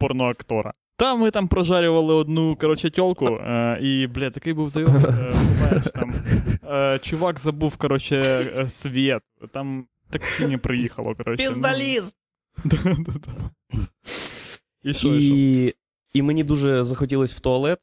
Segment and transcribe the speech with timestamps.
[0.00, 0.72] порноактора.
[0.96, 5.84] Та ми там прожарювали одну, коротше, тьолку, е, і, бля, такий був зайом, е, знаєш,
[5.94, 6.14] там,
[6.70, 8.16] е, чувак забув, коротше,
[8.56, 11.44] е, світ, там таксі не приїхало, коротше.
[11.44, 11.50] ну.
[11.50, 12.16] Піздаліз!
[12.64, 13.50] Да-да-да.
[14.82, 15.76] І що, і що?
[16.12, 17.78] І, мені дуже захотілось в туалет.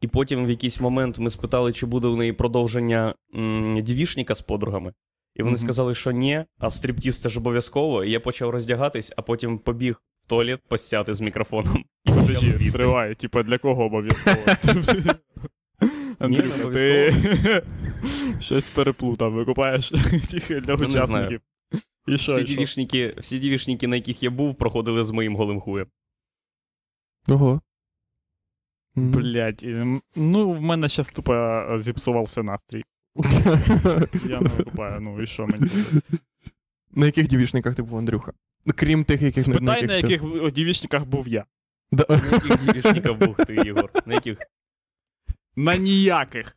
[0.00, 4.40] І потім в якийсь момент ми спитали, чи буде у неї продовження м, дівішника з
[4.42, 4.92] подругами.
[5.34, 5.58] І вони Мгм.
[5.60, 8.04] сказали, що ні, а стриптіз це ж обов'язково.
[8.04, 11.84] І я почав роздягатись, а потім побіг в туалет посяти з мікрофоном.
[12.04, 14.36] І Подожди, стривай, типа для кого обов'язково?
[16.18, 17.12] Андрюха, ти
[18.40, 19.92] щось переплутав, викупаєш
[20.28, 21.04] тільки для не знаю.
[21.06, 21.40] учасників.
[22.08, 25.60] І що, Всі і дівішники, всі дівішники, на яких я був, проходили з моїм голим
[25.60, 25.86] хуєм.
[27.28, 27.60] Ого.
[28.94, 29.64] Блять,
[30.16, 32.82] ну в мене зараз тупо е, зіпсувався настрій.
[34.28, 35.66] Я не викупаю, ну і що мені?
[36.96, 38.32] На яких дівішниках ти був, Андрюха?
[38.74, 41.44] Крім тих, яких Спитай, на ти- яких в- дівічниках був я.
[41.92, 42.04] Да.
[42.08, 43.90] На яких дівішників був ти, Єгор?
[44.06, 44.38] На яких?
[45.56, 46.56] На ніяких.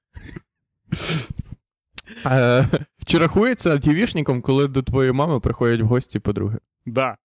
[2.26, 2.68] Е,
[3.06, 6.58] Чи рахується дівішником, коли до твоєї мами приходять в гості подруги?
[6.86, 7.18] Да.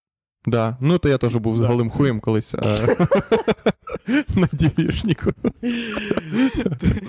[0.47, 0.77] Да.
[0.81, 1.67] Ну, то я теж був з Да.
[1.67, 2.55] голим хуєм колись.
[2.55, 2.59] е,
[4.37, 5.31] На дівішнику.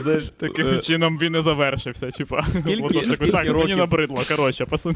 [0.02, 2.44] Знаєш, Таким е, чином він і завершився, типа.
[2.54, 4.96] Скільки- скільки так, мені набридло, коротше, пацани.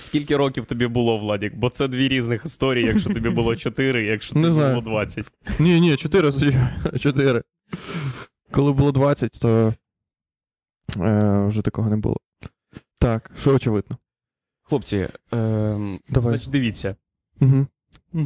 [0.00, 1.54] Скільки років тобі було, Владік?
[1.56, 5.30] Бо це дві різних історії, якщо тобі було 4, якщо тобі було 20.
[5.58, 6.32] Ні, ні, 4
[7.00, 7.42] 4.
[8.50, 9.74] Коли було 20, то
[11.00, 12.16] е, вже такого не було.
[12.98, 13.98] Так, що очевидно.
[14.62, 15.10] Хлопці, е,
[16.08, 16.28] Давай.
[16.28, 16.96] значить, дивіться.
[17.40, 17.66] Угу.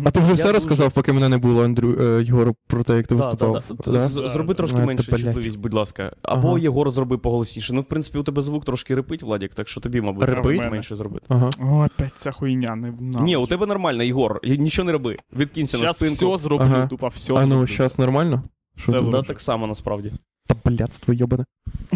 [0.04, 2.82] А ти вже Я все дуже- розказав, поки мене не було, Андрю, е, Єгору, про
[2.82, 3.52] те, як ти Да, виступав.
[3.68, 3.92] да, да.
[3.92, 4.08] Да?
[4.08, 6.12] З- Зроби трошки Е, менше чутливість, будь ласка.
[6.22, 6.58] Або Ага.
[6.58, 7.74] Єгор зроби поголосніше.
[7.74, 10.96] Ну, в принципі, у тебе звук трошки рипить, Владік, так що тобі, мабуть, треба менше
[10.96, 11.26] зробити.
[11.28, 11.50] Ага.
[11.62, 13.20] О, опять ця хуйня, не на.
[13.20, 14.40] Ні, у тебе нормально, Єгор.
[14.44, 15.16] Нічого не роби.
[15.36, 16.86] Відкинься на Зараз все зроблю, Ага.
[16.86, 18.42] тупо все А ну, зараз нормально?
[18.76, 19.02] Все.
[19.02, 20.12] Да, так само насправді.
[20.46, 21.44] Та блядство йобане.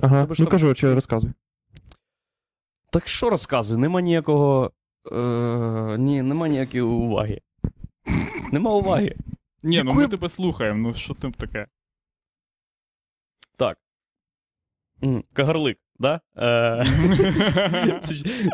[0.00, 1.30] Ага, Тебе ну кажу, чи розказуй.
[2.90, 3.78] Так що розказую?
[3.80, 4.70] Нема ніякого.
[5.12, 7.40] Е, ні, нема ніякої уваги.
[8.52, 9.16] Нема уваги.
[9.62, 11.66] Ні, ну ми тебе слухаємо, ну що там таке?
[13.56, 13.78] Так.
[15.32, 16.20] Кагарлик, да?
[16.36, 16.84] Е,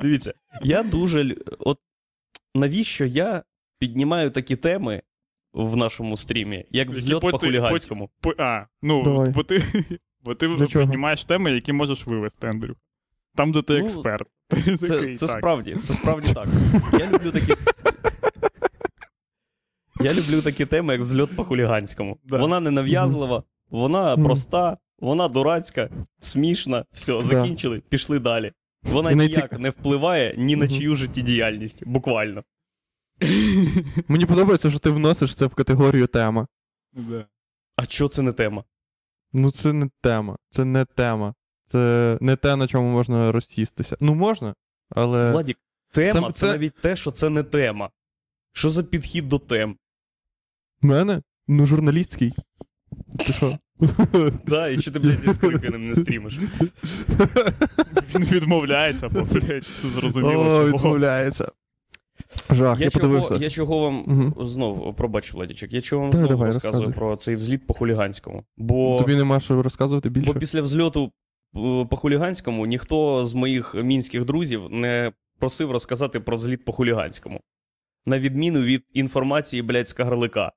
[0.02, 0.32] Дивіться,
[0.62, 1.36] я дуже.
[1.58, 1.78] От
[2.54, 3.42] навіщо я
[3.78, 5.02] піднімаю такі теми
[5.52, 8.10] в нашому стрімі, як взльот по хуліганському?
[8.38, 9.30] А, ну, Давай.
[9.30, 9.62] бо ти,
[10.24, 12.76] бо ти піднімаєш теми, які можеш вивести, Андрю.
[13.38, 14.28] Там, де ти Ну, експерт.
[14.50, 15.38] Це, такий, це так.
[15.38, 16.48] справді, це справді так.
[17.00, 17.52] Я люблю такі.
[20.00, 22.18] Я люблю такі теми, як взльот по хуліганському.
[22.24, 22.38] Да.
[22.38, 25.90] Вона не нав'язлива, вона проста, вона дурацька,
[26.20, 26.84] смішна.
[26.92, 27.20] Все, Да.
[27.20, 28.52] закінчили, пішли далі.
[28.82, 32.44] Вона не ніяк не впливає ні на чию життєдіяльність, буквально.
[34.08, 36.46] Мені подобається, що ти вносиш це в категорію тема.
[36.92, 37.26] Да.
[37.76, 38.64] А що це не тема?
[39.32, 40.36] Ну, це не тема.
[40.50, 41.34] Це не тема.
[41.72, 43.96] Це не те, на чому можна розсістися.
[44.00, 44.54] Ну, можна,
[44.90, 45.32] але.
[45.32, 45.58] Владік,
[45.92, 47.90] тема Сам- це навіть те, що це не тема.
[48.52, 49.76] Що за підхід до тем?
[50.82, 51.22] Мене?
[51.48, 52.32] Ну, журналістський.
[53.18, 53.58] Ти що?
[54.46, 56.38] Да, і що ти, блядь, зі Скрипіним не стрімиш?
[58.14, 60.44] Він відмовляється, бо, блядь, зрозуміло.
[60.56, 61.52] О, відмовляється.
[62.50, 63.28] Жах, я, Я, подивився.
[63.28, 64.46] чого, я чого вам Мгм.
[64.46, 66.92] знов, пробач, Владічек, я чого вам Та, знову розказую розказуй.
[66.94, 68.44] про цей взліт по хуліганському.
[68.56, 70.32] Бо, Тобі нема що розказувати більше?
[70.32, 71.12] бо після взльоту
[71.90, 77.40] по хуліганському ніхто з моїх мінських друзів не просив розказати про зліт по хуліганському.
[78.06, 80.52] На відміну від інформації, блядь, з Кагарлика.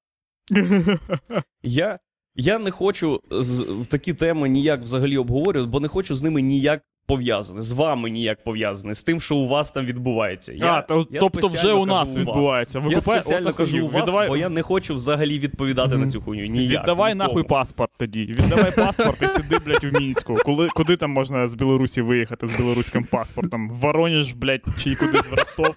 [1.63, 2.00] Я,
[2.35, 6.84] я не хочу з, такі теми ніяк взагалі обговорювати, бо не хочу з ними ніяк
[7.16, 10.53] пов'язаний, з вами ніяк пов'язаний, з тим, що у вас там відбувається.
[10.53, 12.79] Я, а, то, я тобто вже у нас у відбувається.
[12.79, 16.03] Я Викупай- спеціально кажу у вас, Віддавай- бо я не хочу взагалі відповідати Мгм.
[16.03, 16.45] на цю хуйню.
[16.45, 16.81] Ніяк.
[16.81, 17.27] Віддавай нікому.
[17.29, 18.25] нахуй паспорт тоді.
[18.25, 20.38] Віддавай паспорт і сиди, блядь, в Мінську.
[20.45, 23.69] Коли, куди там можна з Білорусі виїхати з білоруським паспортом?
[23.69, 25.75] В Воронеж, блядь, чи кудись в Ростов?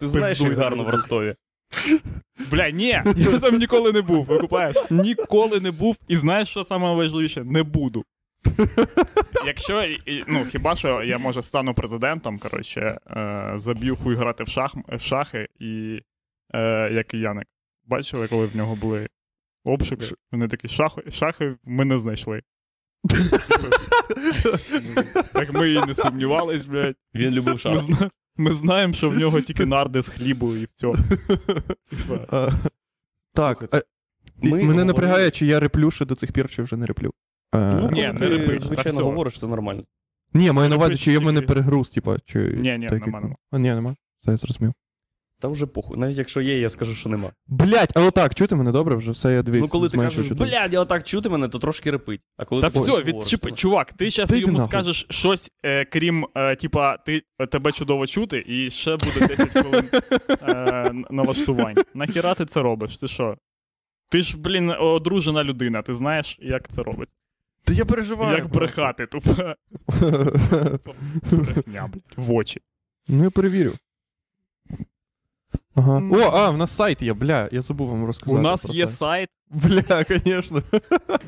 [0.00, 1.34] Ти знаєш, як гарно в Ростові.
[2.50, 4.76] Бля, ні, я там ніколи не був, викупаєш?
[4.90, 5.96] Ніколи не був.
[6.08, 7.44] І знаєш, що саме важливіше?
[7.44, 8.04] Не буду.
[9.46, 9.84] Якщо,
[10.26, 15.00] ну, хіба що я, може, стану президентом, коротше, е, заб'ю хуй грати в, шах, в
[15.00, 16.02] шахи і
[16.54, 17.46] е, як і Яник.
[17.86, 19.08] Бачили, коли в нього були
[19.64, 20.06] обшуки?
[20.32, 22.42] Вони такі шахи, шахи ми не знайшли.
[25.32, 26.96] Так ми і не сумнівались, блядь.
[27.14, 27.78] Він любив Ми, шахи.
[27.78, 28.10] зна...
[28.36, 30.92] ми знаємо, що в нього тільки нарди з хлібу і все.
[33.34, 33.82] Так, Слухайте, е,
[34.42, 37.12] ми мене говорили- напрягає, чи я реплю ще до цих пір, чи вже не реплю.
[37.54, 39.02] Е, Ну, Ні, не ти, та звичайно, все.
[39.02, 39.82] говориш, то нормально.
[40.34, 42.38] Ні, маю на увазі, чи є в мене перегруз, типа, чи.
[42.38, 43.36] Ні, ні, так, нема, як- нема.
[43.50, 43.94] А, ні, нема.
[44.20, 44.72] Все, я зрозумів.
[45.40, 45.98] Та вже похуй.
[45.98, 47.32] Навіть якщо є, я скажу, що нема.
[47.46, 49.60] Блять, а отак, чути мене добре вже, все, я дивись.
[49.62, 52.20] ну, коли ти кажеш, блядь, я отак чути мене, то трошки репить.
[52.36, 54.70] А коли Та ти все, говориш, відчіпи, то- чувак, ти зараз Та йди йому нахуй.
[54.70, 59.84] скажеш щось, е, крім, е, типа, ти, тебе чудово чути, і ще буде 10 хвилин
[60.42, 61.76] е, налаштувань.
[61.94, 62.98] Нахіра ти це робиш?
[62.98, 63.36] Ти що?
[64.10, 67.08] Ти ж, блін, одружена людина, ти знаєш, як це робить?
[67.67, 68.37] Та я переживаю.
[68.37, 69.31] Як брехати, тупо.
[71.31, 72.61] Брехня, блядь, в очі.
[73.07, 73.73] Ну, я перевірю.
[75.75, 76.01] Ага.
[76.11, 78.39] О, а, в нас сайт є, бля, я забув вам розказати.
[78.39, 78.97] У нас про є сайт.
[78.97, 79.29] сайт.
[79.49, 80.63] Бля, звісно.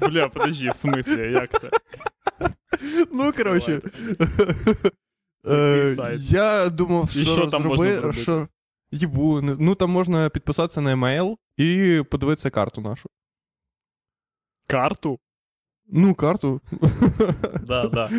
[0.02, 1.70] Бля, подожди, в смислі, як це?
[3.12, 3.82] Ну, коротше.
[5.44, 6.20] Який Е, сайт?
[6.22, 8.22] Я думав, І що що там можна зроби- зробити?
[8.22, 8.48] що.
[8.92, 13.10] Єбу, не- ну там можна підписатися на емейл і подивитися карту нашу.
[14.68, 15.20] Карту?
[15.93, 16.61] Ну, карту.
[17.67, 18.11] Да, да.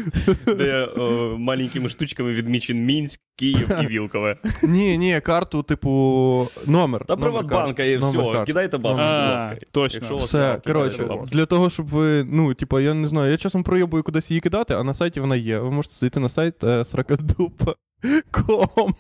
[0.46, 4.38] Де о, маленькими штучками відмічен Мінськ, Київ і Вілкове.
[4.64, 7.06] Ні, ні, карту, типу, номер.
[7.06, 8.38] Та Приватбанка і карт, номер все.
[8.38, 8.48] карт.
[8.48, 9.58] Кидайте банк, будь ласка.
[9.72, 9.98] точно.
[9.98, 13.32] Якщо у вас Все, кидайте коротше, для того, щоб ви, ну, типу, я не знаю,
[13.32, 15.60] я часом проєбую кудись її кидати, а на сайті вона є.
[15.60, 18.94] Ви можете зайти на сайт е, сракадупа.com.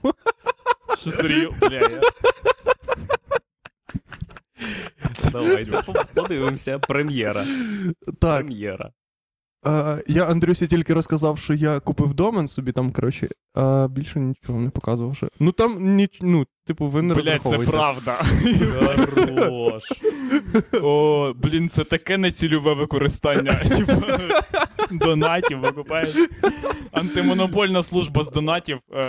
[1.00, 1.58] Що серйозно?
[1.70, 1.90] Бля, я...
[5.32, 5.84] Давайте
[6.14, 6.80] подивимося.
[6.80, 7.44] Прем'єра.
[8.20, 8.90] Так, Прем'єра.
[9.68, 14.60] е, я Андрюсі тільки розказав, що я купив домен собі там, коротше, а більше нічого
[14.60, 15.28] не показував ще.
[15.40, 18.22] Ну там ніч, ну, типу, ви не Блять, це правда.
[19.36, 19.84] Хорош.
[20.82, 23.54] О, блін, це таке нецільове використання.
[23.78, 24.04] Типу,
[24.92, 26.16] донатів викупаєш.
[26.92, 29.08] Антимонопольна служба з донатів е,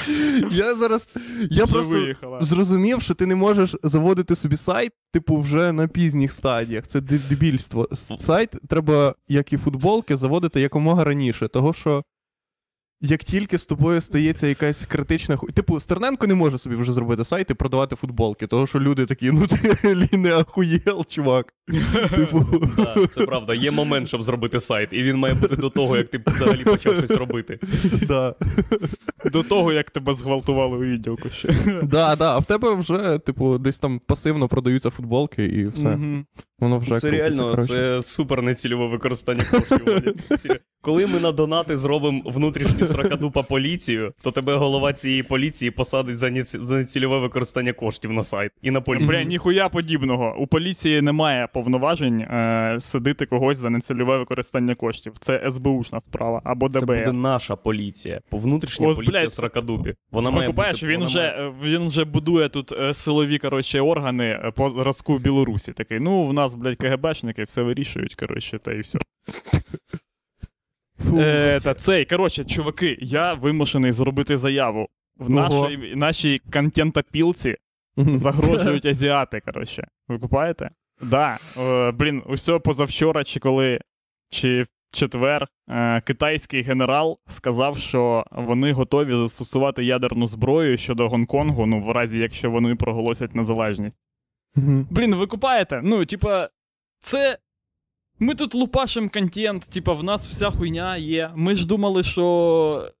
[0.50, 1.08] Я зараз.
[1.50, 2.40] Я вже просто виїхала.
[2.40, 6.86] зрозумів, що ти не можеш заводити собі сайт, типу, вже на пізніх стадіях.
[6.86, 7.88] Це дебільство.
[8.16, 11.48] Сайт треба, як і футболки, заводити якомога раніше.
[11.48, 12.02] Того що.
[13.04, 15.36] Як тільки з тобою стається якась критична.
[15.54, 19.30] Типу, Стерненко не може собі вже зробити сайт і продавати футболки, того що люди такі,
[19.30, 19.76] ну ти
[20.16, 21.54] не ахуєл, чувак.
[22.16, 22.46] Типу.
[22.76, 23.54] Да, це правда.
[23.54, 26.96] Є момент, щоб зробити сайт, і він має бути до того, як ти взагалі почав
[26.96, 27.58] щось робити.
[28.08, 28.34] Да.
[29.32, 31.48] До того, як тебе зґвалтували у відділку ще.
[31.82, 32.34] Да, да.
[32.34, 35.88] А в тебе вже, типу, десь там пасивно продаються футболки і все.
[35.88, 36.26] Мгм.
[36.58, 37.66] Воно вже Це реально коротше.
[37.66, 40.56] це супер нецільове використання коштів.
[40.80, 46.30] Коли ми на донати зробимо внутрішню сракадупа поліцію, то тебе голова цієї поліції посадить за
[46.58, 49.08] нецільове використання коштів на сайт і на поліцію.
[49.08, 50.36] Бля, ніхуя подібного.
[50.38, 55.12] У поліції немає повноважень е, садити когось за нецільове використання коштів.
[55.20, 58.20] Це СБУшна справа або Це буде наша поліція.
[58.30, 59.94] По внутрішня От, поліція блядь, Сракадупі.
[60.10, 63.80] Вона має Викупаєш, бути, він вона вже, має- він вже будує тут е, силові коротше,
[63.80, 65.72] органи е, по зразку Білорусі.
[65.72, 68.98] Такий, ну, в нас, блядь, КГБшники все вирішують, коротше, та і все.
[70.98, 71.18] Фу.
[71.20, 74.88] Е, та цей, коротше, чуваки, я вимушений зробити заяву.
[75.18, 77.56] В нашій, нашій контентопілці
[77.96, 79.86] загрожують азіати, коротше.
[80.08, 80.70] Ви купаєте?
[81.02, 81.38] Да.
[81.58, 83.80] Е, блін, усе позавчора, чи коли,
[84.30, 91.66] чи в четвер, е, китайський генерал сказав, що вони готові застосувати ядерну зброю щодо Гонконгу,
[91.66, 93.98] ну, в разі, якщо вони проголосять незалежність.
[94.56, 94.86] Мгм.
[94.90, 95.80] Блін, ви купаєте?
[95.84, 96.48] Ну, типа,
[97.00, 97.38] це.
[98.18, 101.30] Ми тут лупашим контент, типа, в нас вся хуйня є.
[101.34, 102.92] Ми ж думали, що.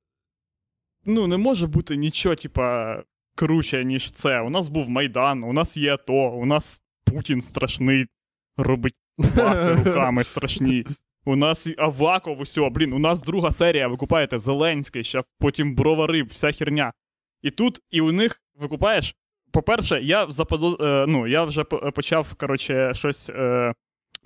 [1.04, 2.96] Ну, не може бути нічого, типа,
[3.34, 4.40] круче, ніж це.
[4.40, 8.06] У нас був Майдан, у нас є АТО, у нас Путін страшний,
[8.56, 8.94] робить
[9.36, 10.84] паси руками страшні.
[11.24, 15.74] У нас і Аваков, усе, блін, у нас друга серія, ви купаєте Зеленський, щас потім
[15.74, 16.92] бровари, вся херня.
[17.42, 19.16] І тут, і у них, ви купаєш,
[19.50, 20.76] по-перше, я заподо...
[20.80, 23.74] е, ну, я вже почав, коротше, щось е,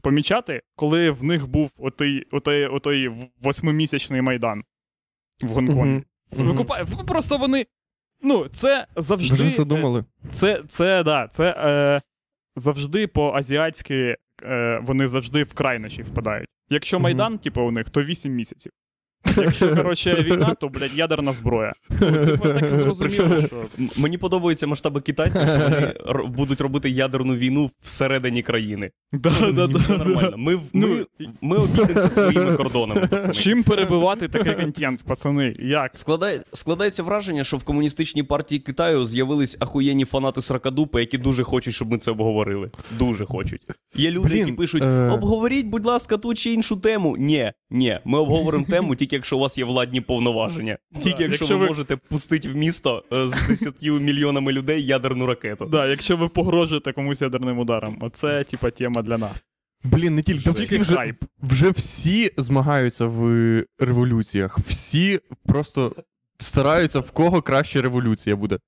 [0.02, 3.10] помічати, коли в них був отий, отий, отий
[3.42, 4.64] восьмимісячний майдан
[5.42, 6.02] в.
[6.30, 6.56] Ви Мгм.
[6.56, 6.84] купає...
[7.06, 7.66] Просто вони.
[8.22, 9.34] Ну, це завжди.
[9.34, 10.04] Вже е, задумали.
[10.32, 12.02] Це, це, да, це е,
[12.56, 16.48] завжди по-азіатськи е, вони завжди в крайнощі впадають.
[16.70, 17.00] Якщо.
[17.00, 18.72] Майдан, типу, у них, то 8 місяців.
[19.36, 21.72] Якщо, коротше, війна, то, блядь, ядерна зброя.
[22.00, 23.64] Ну, типу, так зрозуміло, що.
[23.96, 25.76] Мені подобаються масштаби китайців, що вони
[26.08, 28.90] р- будуть робити ядерну війну всередині країни.
[29.12, 30.04] Да, да, да, все да.
[30.04, 30.34] нормально.
[30.36, 33.06] Ми, Ну, ми, ми обійдемося своїми кордонами.
[33.10, 33.34] пацани.
[33.34, 35.54] Чим перебивати такий контент, пацани?
[35.58, 35.96] Як?
[35.96, 41.74] Складає, складається враження, що в комуністичній партії Китаю з'явились ахуєнні фанати Сракадупи, які дуже хочуть,
[41.74, 42.70] щоб ми це обговорили.
[42.98, 43.60] Дуже хочуть.
[43.96, 45.08] Є люди, Блін, які пишуть: е.
[45.10, 47.16] обговоріть, будь ласка, ту чи іншу тему.
[47.18, 50.78] Ні, ні, ми обговоримо тему тільки якщо у вас є владні повноваження.
[50.94, 55.26] Тільки якщо, якщо ви, ви- можете пустити в місто е, з 10 мільйонами людей ядерну
[55.26, 55.66] ракету.
[55.66, 59.44] Да, якщо ви погрожуєте комусь ядерним ударом, оце, типа, тема для нас.
[59.84, 60.50] Блін, не тільки.
[60.50, 64.58] Всі Тільки вже, вже всі змагаються в революціях.
[64.58, 65.92] Всі просто
[66.38, 68.58] стараються, в кого краще революція буде.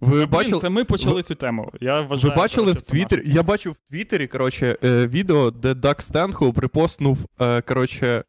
[0.00, 1.72] Ви Блін, бачили, це ми почали цю тему.
[1.80, 2.90] Я вважаю, ви бачили коротше, в.
[2.90, 3.22] Твіттері?
[3.26, 8.24] Я бачив в Твіттері, коротше, е, відео, де Дак Стенхоу припостнув, е, коротше,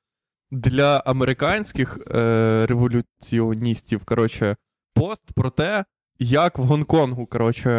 [0.51, 4.55] для американських е, революціоністів, коротше,
[4.95, 5.85] пост про те,
[6.19, 7.69] як в Гонконгу, коротше,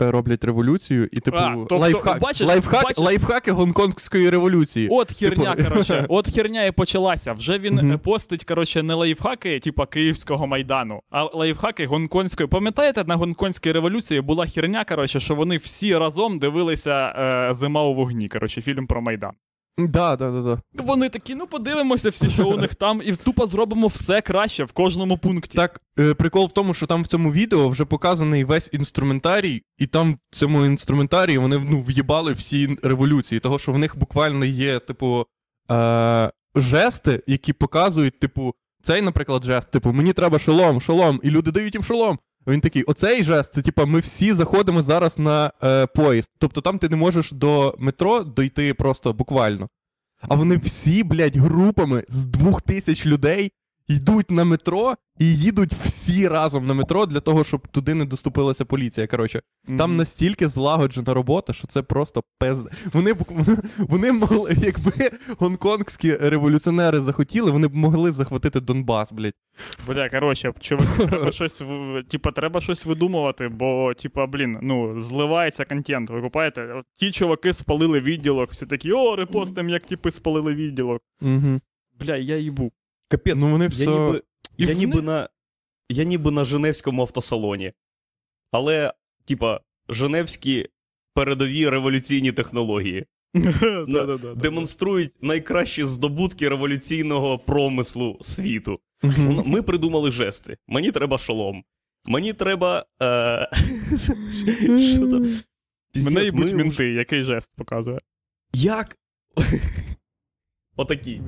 [0.00, 4.88] е, роблять революцію, і, типу, А, тобто, лайфхак, бачиш- лайфхак, бачиш- лайфхаки гонконгської революції.
[4.90, 7.32] От херня, Типу- коротше, от херня і почалася.
[7.32, 12.48] Вже він е, постить, коротше, не лайфхаки, типа Київського майдану, а лайфхаки гонконгської.
[12.48, 17.14] Пам'ятаєте, на гонконгській революції була херня, коротше, що вони всі разом дивилися
[17.50, 18.28] е, Зима у вогні.
[18.28, 19.32] Коротше, фільм про Майдан.
[19.78, 20.82] Да, да, да, да.
[20.82, 24.72] Вони такі, ну подивимося всі, що у них там, і тупо зробимо все краще в
[24.72, 25.56] кожному пункті.
[25.58, 29.86] Так, е, прикол в тому, що там в цьому відео вже показаний весь інструментарій, і
[29.86, 34.78] там в цьому інструментарії вони ну, в'їбали всі революції, того що в них буквально є,
[34.78, 35.26] типу,
[35.70, 41.50] е- жести, які показують, типу, цей, наприклад, жест, типу, мені треба шолом, шолом, і люди
[41.50, 42.18] дають їм шолом.
[42.48, 46.30] Він такий, оцей жест, це типа, ми всі заходимо зараз на е, поїзд.
[46.38, 49.68] Тобто там ти не можеш до метро дойти просто буквально.
[50.20, 53.52] А вони всі, блядь, групами з двох тисяч людей
[53.88, 58.64] йдуть на метро і їдуть всі разом на метро для того, щоб туди не доступилася
[58.64, 59.06] поліція.
[59.06, 59.42] Коротше,
[59.78, 62.66] там настільки злагоджена робота, що це просто пезд.
[62.92, 63.18] Вони б
[63.78, 69.34] вони могли, якби гонконгські революціонери захотіли, вони б могли захватити Донбас, блядь.
[69.86, 70.52] Бля, коротше,
[70.96, 71.62] треба щось,
[72.08, 76.10] типа, треба щось видумувати, бо, типа, блін, ну, зливається контент.
[76.10, 76.72] Ви купаєте?
[76.72, 81.02] От ті чуваки спалили відділок, всі такі, о, репостим, як типи спалили відділок.
[81.22, 81.60] Угу.
[82.00, 82.72] Бля, я їбу.
[83.08, 83.86] Капець, Ну вони я, все.
[83.86, 84.22] ніби,
[84.56, 85.28] І я, в ніби на,
[85.88, 87.72] я ніби на Женевському автосалоні.
[88.52, 88.92] Але,
[89.24, 90.68] типа, Женевські
[91.14, 93.06] передові революційні технології
[94.36, 98.80] демонструють найкращі здобутки революційного промислу світу.
[99.44, 100.56] Ми придумали жести.
[100.66, 101.64] Мені треба шолом.
[102.04, 102.86] Мені треба.
[103.02, 103.50] Е...
[106.04, 107.98] Мене їбуть мінти, який жест показує.
[108.52, 108.98] Як?
[110.78, 111.20] Отакі.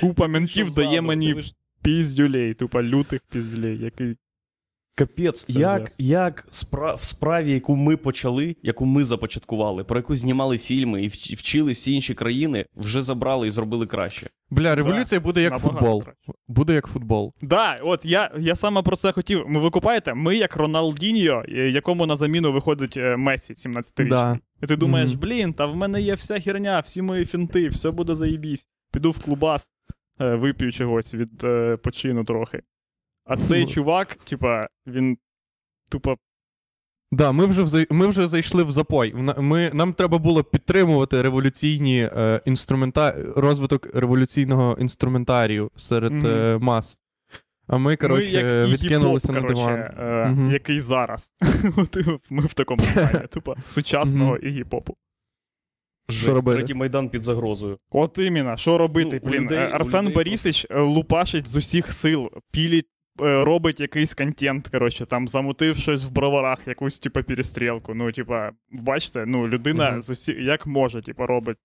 [0.00, 1.44] Купа ментів дає мені
[1.82, 4.16] піздюлей, тупо лютих піздюлей, який.
[4.98, 6.94] Капець, як, як спра...
[6.94, 11.72] в справі, яку ми почали, яку ми започаткували, про яку знімали фільми і вч- вчили
[11.72, 14.26] всі інші країни, вже забрали і зробили краще.
[14.50, 16.02] Бля, революція буде як футбол.
[16.02, 16.32] краще.
[16.48, 17.32] Буде як футбол.
[17.42, 19.44] Да, от я, я саме про це хотів.
[19.48, 24.08] Ми викупаєте, ми як Роналдіньо, е, якому на заміну виходить е, Месі, 17-річний.
[24.08, 24.38] Да.
[24.62, 28.14] І ти думаєш, блін, та в мене є вся херня, всі мої фінти, все буде
[28.14, 28.66] заєбісь.
[28.96, 29.68] Піду в клубас,
[30.20, 32.62] е, вип'ю чогось від е, почину трохи.
[33.24, 35.18] А цей чувак, типа, він
[35.88, 36.16] тупо.
[37.12, 39.14] Да, ми вже ми вже зайшли в запой.
[39.38, 43.14] Ми, нам треба було підтримувати революційні е, інструмента...
[43.36, 46.98] розвиток революційного інструментарію серед е, мас.
[47.66, 49.80] А ми, коротше, ми як відкинулися на диван.
[49.80, 50.50] Е, Мгм.
[50.50, 51.30] який зараз.
[52.30, 54.96] Ми в такому стані, тупо, сучасного Іггі Попу.
[56.10, 56.56] Що робити?
[56.58, 57.78] Третій майдан під загрозою.
[57.90, 59.20] От іменно, що робити?
[59.24, 62.86] Ну, Блін, людей- Арсен людей Борисович е, лупашить з усіх сил, пілить,
[63.22, 67.94] е, робить якийсь контент, коротше, там замутив щось в броварах, якусь, типу, перестрілку.
[67.94, 70.00] Ну, типа, бачите, ну, людина Мгм.
[70.00, 70.32] з усі...
[70.32, 71.56] як може, типу, робить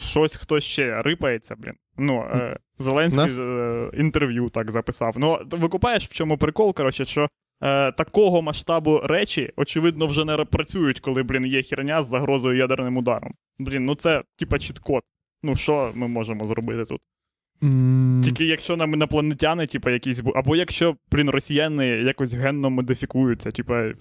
[0.00, 1.74] щось, хто ще рипається, блін.
[1.98, 5.14] Ну, е, Зеленський Нас- е, інтерв'ю так записав.
[5.18, 7.28] Ну, викупаєш, в чому прикол, коротше, що.
[7.62, 12.96] Е, такого масштабу речі, очевидно, вже не працюють, коли, блін, є херня з загрозою ядерним
[12.96, 13.34] ударом.
[13.58, 15.02] Блін, ну це типа чіткод.
[15.42, 17.00] Ну, що ми можемо зробити тут?
[17.62, 23.50] М, Тільки якщо нам інопланетяни, типа, якісь бу- або якщо, блін, росіяни якось генно модифікуються,
[23.50, 23.92] типа.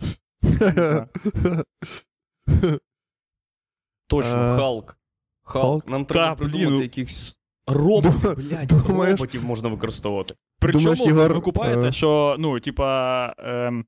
[4.08, 4.98] Точно, Е, Халк.
[5.44, 5.64] Халк.
[5.66, 5.88] Халк?
[5.90, 7.38] Нам треба придумати ну- якихось
[7.70, 10.36] роботів, Дум- блядь, думаєш- роботів можна використовувати.
[10.60, 13.34] Причому Думаєш, ви купаєте, е, що, ну, типа.
[13.38, 13.86] Ем...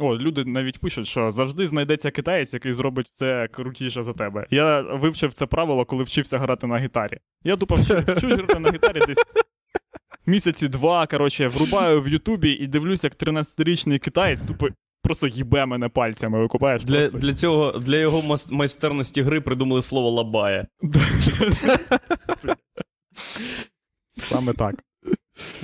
[0.00, 4.46] О, люди навіть пишуть, що завжди знайдеться китаєць, який зробить це крутіше за тебе.
[4.50, 7.18] Я вивчив це правило, коли вчився грати на гітарі.
[7.44, 9.24] Я тупо вчив, вчусь грати на гітарі десь
[10.26, 14.68] місяці два, коротше, врубаю в Ютубі і дивлюсь, як 13-річний китаєць тупо
[15.02, 16.84] просто їбе мене пальцями, викупаєш?
[16.84, 17.18] Для, просто.
[17.18, 20.66] для цього, для його майстерності гри придумали слово лабая.
[24.32, 24.74] Саме так.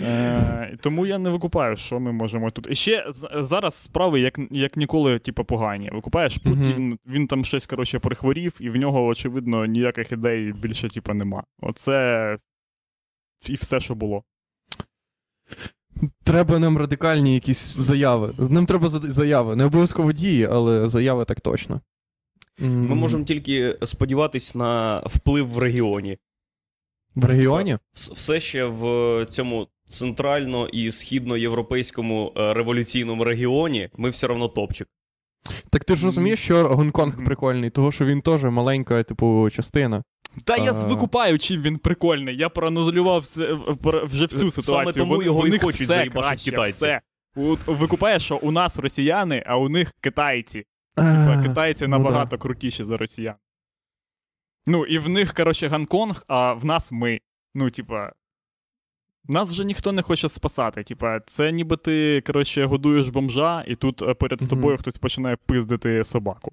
[0.03, 2.67] Е, тому я не викупаю, що ми можемо тут.
[2.71, 5.91] І ще зараз справи, як, як ніколи, типу, погані.
[5.93, 11.15] Викупаєш, Путін, він там щось, коротше, прихворів, і в нього, очевидно, ніяких ідей більше, типу,
[11.15, 11.45] нема.
[11.61, 12.39] Оце
[13.47, 14.23] і все, що було.
[16.25, 18.35] Треба нам радикальні якісь заяви.
[18.51, 19.57] Нам треба заяви.
[19.57, 21.81] Не обов'язково дії, але заяви так точно.
[22.59, 26.19] Ми можемо тільки сподіватись на вплив в регіоні.
[27.19, 27.79] В регіоні?
[27.95, 34.89] Все ще в цьому центрально і східноєвропейському е, революційному регіоні ми все одно топчик.
[35.71, 40.03] Так ти ж розумієш, що Гонконг прикольний, того що він теж маленька, типу, частина.
[40.45, 42.37] Та я викупаю, чим він прикольний.
[42.37, 43.59] Я проаналізував все,
[44.05, 44.93] вже всю Саме ситуацію.
[45.03, 46.07] тому Вони- його і хочуть все
[46.45, 46.73] китайці.
[46.73, 47.01] Все.
[47.37, 50.65] От викупає, що у нас росіяни, а у них китайці.
[50.97, 53.35] Типа китайці ну набагато крутіші за росіян.
[54.69, 57.21] Ну, і в них, коротше, Гонконг, а в нас ми.
[57.55, 58.13] Ну, типа.
[59.31, 60.83] Нас вже ніхто не хоче спасати.
[60.85, 64.51] Типа, це ніби ти, коротше, годуєш бомжа, і тут е, перед Мгм.
[64.51, 66.53] тобою хтось починає пиздити собаку.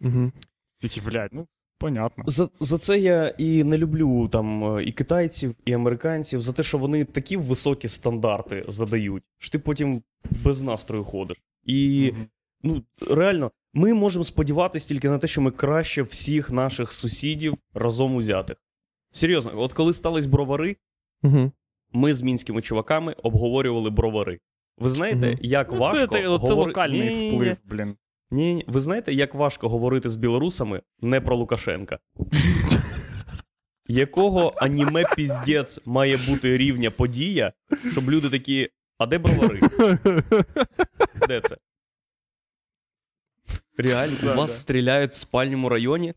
[0.00, 0.32] Мгм.
[0.80, 1.46] Тільки, блядь, ну,
[1.78, 2.24] понятно.
[2.26, 6.62] За, за це я і не люблю там е, і китайців, і американців, за те,
[6.62, 10.02] що вони такі високі стандарти задають, що ти потім
[10.44, 11.36] без настрою ходиш.
[11.64, 12.26] І Мгм.
[12.62, 18.14] ну реально, ми можемо сподіватися тільки на те, що ми краще всіх наших сусідів разом
[18.14, 18.56] узятих.
[19.12, 20.76] Серйозно, от коли стались бровари,
[21.22, 21.52] Мгм.
[21.92, 24.38] ми з мінськими чуваками обговорювали бровари.
[24.78, 25.38] Ви знаєте, Мгм.
[25.42, 27.36] як Ну, важко це, це, це локальний Ні-ні-ні.
[27.36, 27.96] вплив, блін.
[28.30, 31.98] Ні, ні, ви знаєте, як важко говорити з білорусами не про Лукашенка?
[33.88, 37.52] Якого аніме піздець має бути рівня подія,
[37.92, 38.68] щоб люди такі.
[38.98, 39.60] А де бровари?
[41.28, 41.56] Де це?
[43.82, 44.56] Реально, Да, у вас да.
[44.56, 46.14] стріляють в спальньому районі?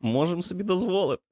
[0.00, 1.22] Можемо собі дозволити.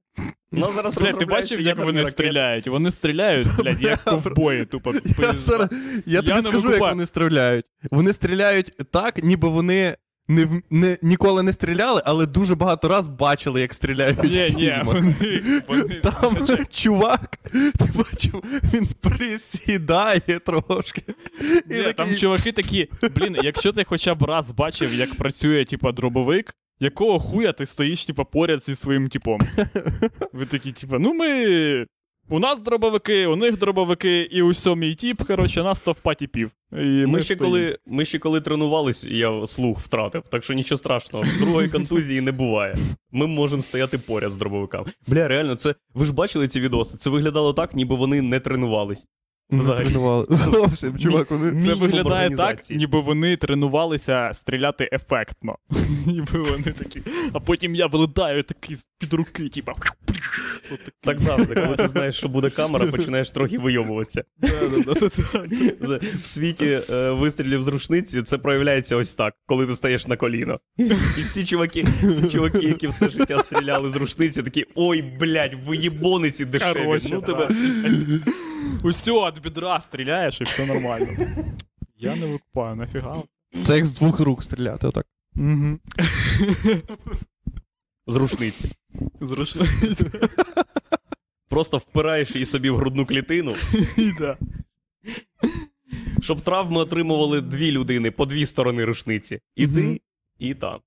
[0.52, 2.12] Ну, зараз Блядь, ти бачив, як вони ракет.
[2.12, 2.66] стріляють?
[2.66, 4.94] Вони стріляють, блядь, як ковбої, тупо.
[5.18, 5.68] Я, зараз,
[6.06, 7.64] я тобі не скажу, як вони стріляють.
[7.90, 9.96] Вони стріляють так, ніби вони
[10.28, 14.22] не, не, ніколи не стріляли, але дуже багато раз бачили, як стріляють.
[14.24, 16.36] Ні, ні, вони, вони Там
[16.70, 18.44] чувак, ти бачив,
[18.74, 21.02] він присідає трошки.
[21.70, 25.92] І Ні, там чуваки такі, блін, якщо ти хоча б раз бачив, як працює, типа,
[25.92, 29.40] дробовик, якого хуя ти стоїш, типа, поряд зі своїм типом?
[30.32, 31.86] Ви такі, типа, ну ми.
[32.30, 36.50] У нас дробовики, у них дробовики, і у сьомій тіп, коротше, нас стовпаті пів.
[36.72, 40.76] І ми, Ми ще, коли, ми ще коли тренувались, я слух втратив, так що нічого
[40.76, 41.24] страшного.
[41.38, 42.76] Другої контузії не буває.
[43.12, 44.86] Ми можемо стояти поряд з дробовиками.
[45.06, 45.74] Бля, реально, це.
[45.94, 46.96] Ви ж бачили ці відоси?
[46.96, 49.06] Це виглядало так, ніби вони не тренувались.
[49.50, 50.26] Не тренували.
[50.30, 51.64] Зовсім, чувак, вони.
[51.66, 55.56] Це виглядає так, ніби вони тренувалися стріляти ефектно.
[56.06, 57.02] Ніби вони такі.
[57.32, 59.74] А потім я вилетаю такий з-під руки, типа.
[61.02, 64.24] Так завжди, коли ти знаєш, що буде камера, починаєш трохи вийобуватися.
[65.80, 70.16] З- В світі е, вистрілів з рушниці це проявляється ось так, коли ти стаєш на
[70.16, 70.60] коліно.
[70.76, 75.02] І всі, і всі чуваки, всі чуваки, які все життя стріляли з рушниці, такі ой,
[75.20, 76.78] блядь, виєбониці дешеві.
[76.84, 77.48] Короче, ну тебе.
[78.82, 81.06] Усьо, від бідра стріляєш і все нормально.
[81.96, 83.22] Я не викупаю, нафіга.
[83.66, 85.06] Це як з двох рук стріляти, отак.
[85.36, 85.78] Угу.
[88.06, 88.72] З рушниці.
[89.20, 89.64] Зручно.
[91.48, 93.54] Просто впираєш її собі в грудну клітину,
[94.20, 94.38] Да.
[96.20, 99.40] щоб травми отримували дві людини по дві сторони рушниці.
[99.56, 100.00] І ти,
[100.38, 100.80] і там.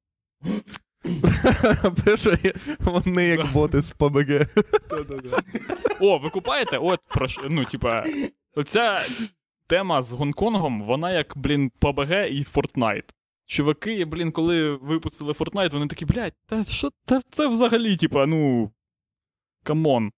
[2.80, 4.48] Вони як боти з ПБГ.
[6.00, 6.78] О, ви купаєте?
[6.78, 8.04] От про що, ну, типа,
[8.56, 8.98] оця
[9.68, 13.10] тема з Гонконгом, вона як, блін, PUBG і Fortnite.
[13.46, 18.72] Чуваки, блін, коли випустили Fortnite, вони такі, блядь, та що та це взагалі, типа, ну.
[19.64, 20.12] Come on.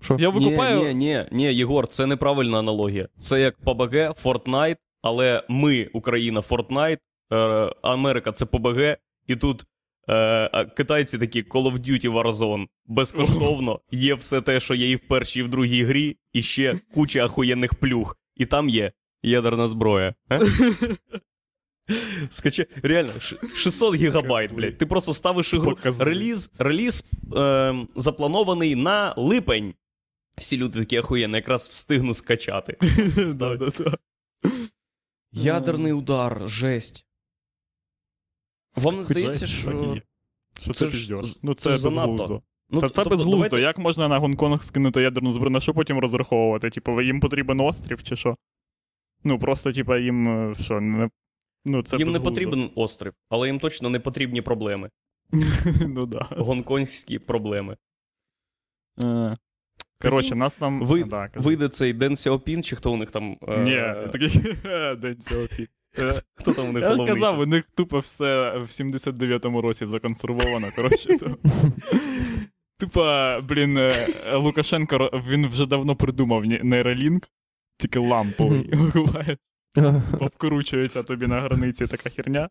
[0.00, 0.16] Що?
[0.20, 0.78] Я викупаю.
[0.78, 3.08] Ні, ні, ні, ні, Єгор, це неправильна аналогія.
[3.18, 6.98] Це як PUBG, Fortnite, але ми, Україна, Fortnite,
[7.32, 7.36] е,
[7.82, 9.64] Америка це PUBG, і тут
[10.08, 12.66] е, китайці такі Call of Duty Warzone.
[12.86, 13.80] Безкоштовно.
[13.90, 17.24] Є все те, що є і в першій, і в другій грі, і ще куча
[17.24, 18.18] ахуєнних плюх.
[18.36, 20.14] І там є ядерна зброя.
[20.32, 20.40] Е?
[22.30, 24.78] Скачай, реально, ш- 600 гігабайт, блядь.
[24.78, 25.78] Ти просто ставиш ігру.
[25.98, 27.04] Реліз, реліз
[27.36, 29.74] е, запланований на липень.
[30.38, 32.76] Всі люди такі ахуєнні, якраз встигну скачати.
[35.32, 37.06] Ядерний удар, жесть.
[38.76, 39.96] Вам не здається, що.
[40.62, 41.38] Що це піздєш?
[41.42, 42.42] Ну це безглуздо.
[42.70, 43.36] Ну, Та це тобто, безглуздо.
[43.36, 45.50] давайте- Як можна на Гонконг скинути ядерну зброю?
[45.50, 46.70] На що потім розраховувати?
[46.70, 48.36] Типу, їм потрібен острів чи що?
[49.24, 51.10] Ну, просто, типу, їм е, що, не.
[51.64, 54.90] Ну, це Їм не потрібен острів, але їм точно не потрібні проблеми.
[55.86, 56.26] ну да.
[56.30, 57.76] Гонконгські проблеми.
[59.02, 59.36] Е,
[60.00, 60.80] Коротше, нас там.
[60.86, 63.36] Ви, да, вийде цей Ден Сяопін, чи хто у них там.
[63.48, 65.16] е, Ні, такий пі- Е,
[66.34, 67.14] Хто там у них Я головний?
[67.14, 70.66] казав, у них тупо все в 79-му році законсервовано.
[70.76, 71.36] Коротше, то.
[72.78, 73.92] Тупо, блін, е,
[74.34, 77.28] Лукашенко він вже давно придумав нейролінк,
[77.78, 78.70] тільки ламповий.
[78.94, 79.36] Буває,
[80.18, 82.48] Повкручується тобі на границі така херня.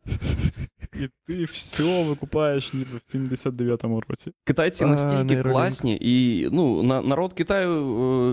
[0.93, 4.31] І ти все викупаєш ніби в 79-му році.
[4.45, 5.51] Китайці настільки нейролінк.
[5.51, 7.71] класні, і ну, на, народ Китаю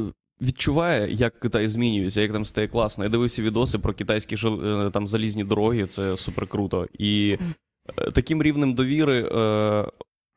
[0.08, 3.04] е, відчуває, як Китай змінюється, як там стає класно.
[3.04, 6.88] Я дивився відоси про китайські е, там залізні дороги, це супер круто.
[6.92, 7.38] І
[7.98, 9.90] е, таким рівнем довіри е,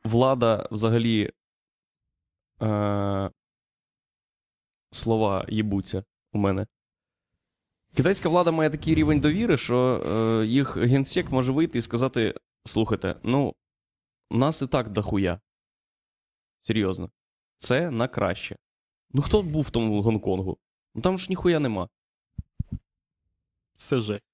[0.04, 1.30] влада взагалі.
[2.62, 3.30] Е,
[4.92, 6.66] слова їбуться у мене.
[7.96, 12.34] Китайська влада має такий рівень довіри, що е, їх генсек може вийти і сказати:
[12.64, 13.54] слухайте, ну,
[14.30, 15.40] нас і так дохуя.
[16.62, 17.10] Серйозно.
[17.56, 18.56] Це на краще.
[19.12, 20.58] Ну хто був в тому Гонконгу?
[20.94, 21.88] Ну там ж ніхуя нема.
[23.74, 24.24] Це жесть,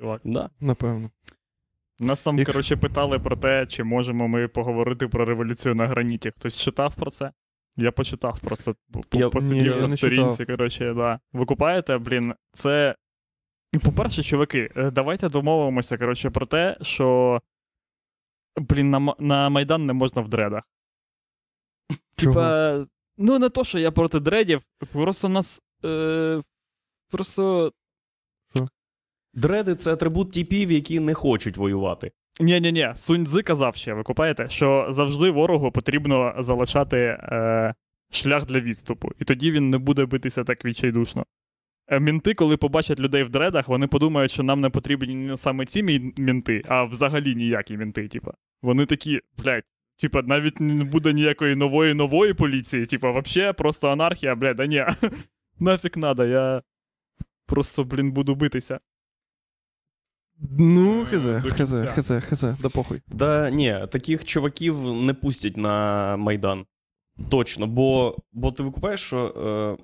[0.00, 0.20] чувак.
[0.24, 0.50] Да.
[0.60, 1.10] Напевно.
[1.98, 6.30] Нас там, Якщо- коротше, питали про те, чи можемо ми поговорити про революцію на граніті.
[6.30, 7.32] Хтось читав про це?
[7.76, 8.74] Я почитав про це.
[9.12, 11.20] Я- Посидів Ні, на не сторінці, коротше, да.
[11.32, 12.94] Ви купаєте, блін, це.
[13.72, 17.40] Ну, По-перше, чуваки, е, давайте домовимося, коротше, про те, що.
[18.56, 20.62] Блін, на, на Майдан не можна в дредах.
[22.16, 22.34] Чого?
[22.34, 22.86] Типа,
[23.18, 24.60] ну не то, що я проти дредів,
[24.92, 25.60] просто нас.
[25.84, 26.42] Е,
[27.10, 27.72] просто.
[29.34, 32.10] Дреди це атрибут типів, які не хочуть воювати.
[32.40, 32.92] Ні, ні, ні.
[32.96, 37.74] Сунь-Дзи казав ще, ви купаєте, що завжди ворогу потрібно залишати е,
[38.10, 41.24] шлях для відступу, і тоді він не буде битися так відчайдушно.
[41.88, 45.66] Е, Мінти, коли побачать людей в дредах, вони подумають, що нам не потрібні не саме
[45.66, 48.08] ці мі- мінти, а взагалі ніякі мінти.
[48.08, 48.32] Типа.
[48.62, 49.64] Вони такі, блядь,
[49.98, 54.84] типа, навіть не буде ніякої нової нової поліції, типа, вообще просто анархія, бля, да ні.
[55.60, 56.62] Нафіг надо, я
[57.46, 58.80] просто, блін, буду битися.
[60.58, 63.02] Ну, Е, хз, хз, хз, хз, да похуй.
[63.06, 66.66] Да ні, таких чуваків не пустять на Майдан.
[67.28, 69.18] Точно, бо, бо ти викупаєш, що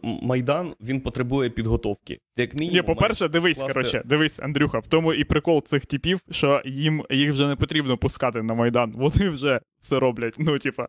[0.02, 2.18] е, Майдан він потребує підготовки.
[2.36, 5.86] Ти Як мінімум, Ні, по-перше, дивись, скласти- коротше, дивись, Андрюха, в тому і прикол цих
[5.86, 8.92] типів, що їм їх вже не потрібно пускати на Майдан.
[8.96, 10.34] Вони вже це роблять.
[10.38, 10.88] Ну, типа,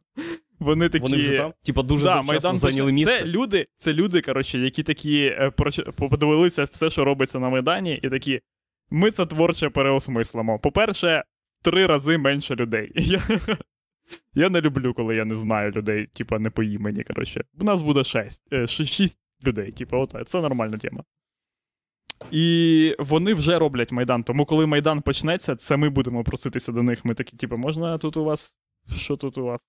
[0.60, 1.04] вони такі.
[1.04, 3.20] Вони вже там, типа, дуже да, завчасно Майдан зайняли місце.
[3.20, 5.52] Це люди, це люди, коротше, які такі е,
[6.10, 8.42] подивилися все, що робиться на Майдані, і такі.
[8.90, 10.60] Ми це творче переосмислимо.
[10.60, 11.24] По-перше,
[11.64, 12.92] три рази менше людей.
[12.96, 13.22] Я,
[14.34, 17.04] я не люблю, коли я не знаю людей, типа, не по імені.
[17.04, 17.44] Коротше.
[17.60, 21.04] У нас буде шесть, е, шість людей, типа, от, це нормальна тема.
[22.32, 24.24] І вони вже роблять Майдан.
[24.24, 27.06] Тому, коли Майдан почнеться, це ми будемо проситися до них.
[27.06, 28.58] Ми такі, типу, можна тут у вас?
[28.96, 29.66] Що тут у вас?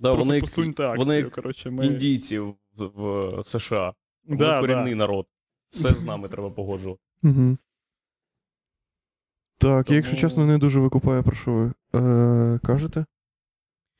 [0.00, 1.86] да, Трохи вони посуньте акцію, вони коротше, ми...
[1.86, 3.94] індійці в, в США.
[4.24, 4.98] Ми Да, корінний да.
[4.98, 5.26] народ.
[5.70, 7.00] Все з нами треба погоджувати.
[7.22, 7.56] Угу.
[9.58, 13.04] Так, я, якщо чесно, не дуже викупаю, про що ви е, кажете.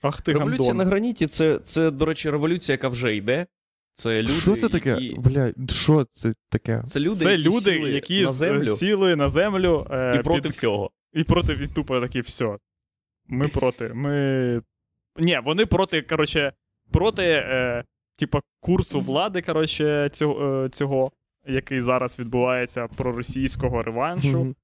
[0.02, 0.76] Ах ти Революція гандон.
[0.76, 3.46] на граніті це, це, до речі, революція, яка вже йде.
[3.94, 4.90] Це люди, що це таке?
[4.90, 5.14] які...
[5.20, 6.82] Блядь, що це таке?
[6.86, 10.40] Це люди, Це які, люди, сіли які на землю сіли на землю е, і проти
[10.42, 10.90] під- всього.
[11.12, 12.56] і проти і тупо такі все.
[13.28, 13.88] Ми проти.
[13.94, 14.62] Ми.
[15.18, 16.52] Ні, вони проти, коротше,
[16.92, 17.84] проти, е,
[18.18, 21.12] типа, курсу влади, коротше, цього, е, цього,
[21.46, 24.54] який зараз відбувається проросійського реваншу, Мгм.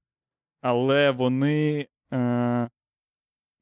[0.61, 1.87] але вони.
[2.13, 2.69] Е,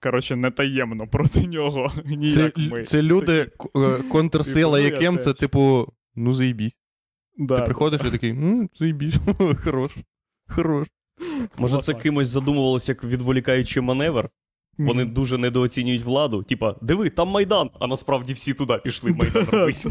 [0.06, 1.92] коротше, не таємно проти нього.
[2.34, 2.84] Це, ми.
[2.84, 6.78] це люди, к- е, контрсила яким це, типу, ну заїбісь.
[7.38, 9.20] Да, Ти приходиш і такий, ну, заїбісь,
[9.64, 9.92] хорош.
[10.48, 10.88] Хорош.
[11.58, 14.30] Може, це кимось задумувалося як відволікаючий маневр.
[14.78, 16.44] Вони дуже недооцінюють владу.
[16.44, 19.90] Типа, диви, там Майдан, а насправді всі туди пішли Майдан робити.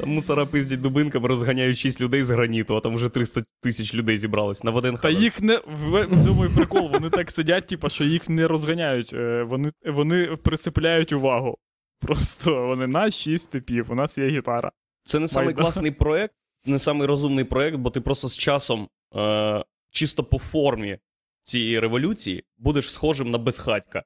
[0.00, 4.18] Там мусора пиздять дубинками, розганяють 6 людей з граніту, а там вже 300 тисяч людей
[4.18, 5.00] зібралось на ВДНХ.
[5.00, 6.90] Та їх не в, в цьому і прикол.
[6.92, 9.12] Вони так сидять, типу, що їх не розганяють.
[9.14, 11.58] Е, Вони, вони присипляють увагу.
[12.00, 13.86] Просто вони на шість типів.
[13.92, 14.72] У нас є гітара.
[15.04, 16.34] Це не самий класний проект,
[16.66, 20.98] не самий розумний проект, бо ти просто з часом, е, чисто по формі
[21.42, 24.02] цієї революції, будеш схожим на безхатька.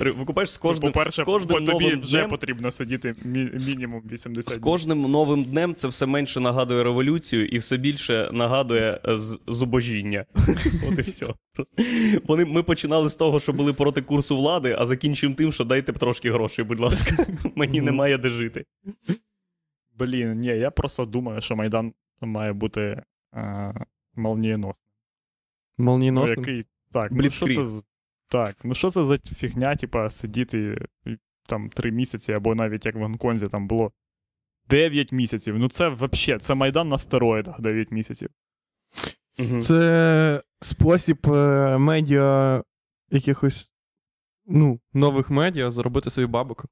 [0.00, 3.68] Викупаєш з кожним, Ну, По-перше, з кожним бо тобі новим вже днем, потрібно сидіти мі-
[3.74, 4.64] мінімум 80 з днів.
[4.64, 10.24] кожним новим днем це все менше нагадує революцію і все більше нагадує е, з- зубожіння.
[10.92, 11.26] От і все.
[12.26, 15.92] Вони, ми починали з того, що були проти курсу влади, а закінчуємо тим, що дайте
[15.92, 17.26] трошки грошей, будь ласка.
[17.54, 18.64] Мені немає де жити.
[19.98, 23.02] Блін, ні, я просто думаю, що Майдан має бути
[23.34, 23.74] е,
[24.16, 24.84] молнієносним.
[25.78, 26.38] Ну, Молнієносним.
[26.38, 27.82] який, так, ну що це з-
[28.28, 30.86] так, ну що це за фігня, типа, сидіти
[31.46, 33.92] там три місяці, або навіть як в Гонконзі там було
[34.68, 35.58] 9 місяців.
[35.58, 38.30] Ну це взагалі, це Майдан на стероїдах 9 місяців.
[39.60, 42.62] Це спосіб е, медіа
[43.10, 43.70] якихось
[44.46, 46.66] ну, нових медіа заробити собі бабок.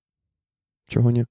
[0.88, 1.27] Чого ні?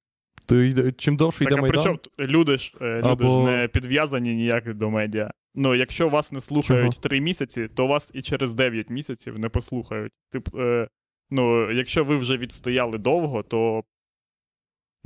[0.45, 1.81] То чим довше йде а Майдан.
[1.84, 5.31] причому люди ж, е, люди Або- ж не підв'язані ніяк до медіа.
[5.55, 6.99] Ну, якщо вас не слухають?
[7.01, 10.12] 3 місяці, то вас і через 9 місяців не послухають.
[10.31, 10.88] Тип, е,
[11.29, 13.84] ну, якщо ви вже відстояли довго, то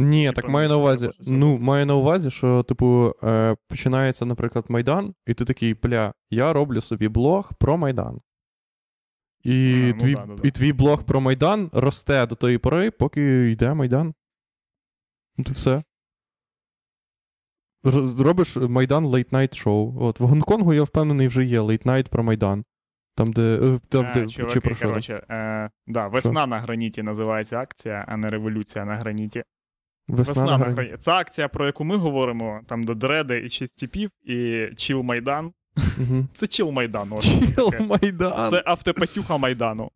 [0.01, 1.09] Ні, так маю на увазі.
[1.27, 6.53] Ну, маю на увазі, що, типу, е, починається, наприклад, Майдан, і ти такий, бля, я
[6.53, 8.21] роблю собі блог про Майдан.
[9.43, 10.47] І, А, ну твій, да, да, да.
[10.47, 14.13] і твій блог про Майдан росте до тої пори, поки йде Майдан.
[15.39, 15.83] Ну, то все.
[18.19, 20.03] Робиш Майдан Late Night Show.
[20.03, 22.63] От в Гонконгу, я впевнений, вже є Late Night про Майдан.
[23.15, 23.41] Там, де.
[23.63, 24.87] е, Там, Е, де чуваки, чи про що?
[24.87, 29.43] коротше, е, да, весна на граніті називається акція, а не революція на граніті.
[30.07, 30.97] Весна, Весна на граніті.
[30.97, 35.51] Це акція, про яку ми говоримо, там до Дреди і шість типів, і Чіл Майдан.
[35.97, 36.27] Мгм.
[36.33, 37.07] Це Чіл Майдан.
[37.13, 37.39] от що
[37.71, 37.83] таке.
[37.83, 38.49] Майдан.
[38.51, 39.91] Це автопатюха Майдану.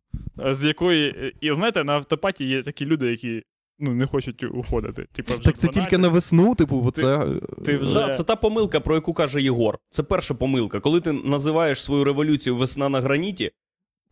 [0.46, 1.34] е, З якої.
[1.40, 3.42] І знаєте, на автопаті є такі люди, які
[3.78, 5.06] ну, не хочуть уходити.
[5.12, 5.74] Типу, вже Так це 12.
[5.90, 7.26] тільки на весну, типу, бо Ти- це.
[7.64, 9.78] ти вже- Да, це та помилка, про яку каже Єгор.
[9.90, 10.80] Це перша помилка.
[10.80, 13.50] Коли ти називаєш свою революцію весна на граніті,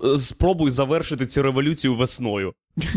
[0.04, 2.52] е, спробуй завершити цю революцію весною.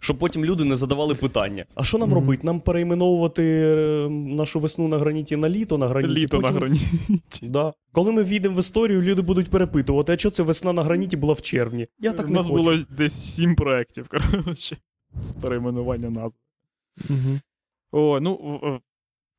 [0.00, 2.18] Щоб потім люди не задавали питання: а що нам Мгм.
[2.18, 2.42] робити?
[2.46, 6.20] Нам перейменовувати е, нашу весну на граніті на літо на граніті?
[6.20, 6.86] Літо на граніті.
[7.42, 7.72] Да.
[7.92, 11.34] Коли ми війдемо в історію, люди будуть перепитувати, а що це весна на граніті була
[11.34, 11.86] в червні?
[12.00, 12.56] Я так У не нас хочу.
[12.56, 14.08] було десь сім проєктів,
[14.42, 14.76] коротше,
[15.20, 16.34] з перейменування назв.
[17.08, 17.40] Мгм.
[17.92, 18.80] О, ну.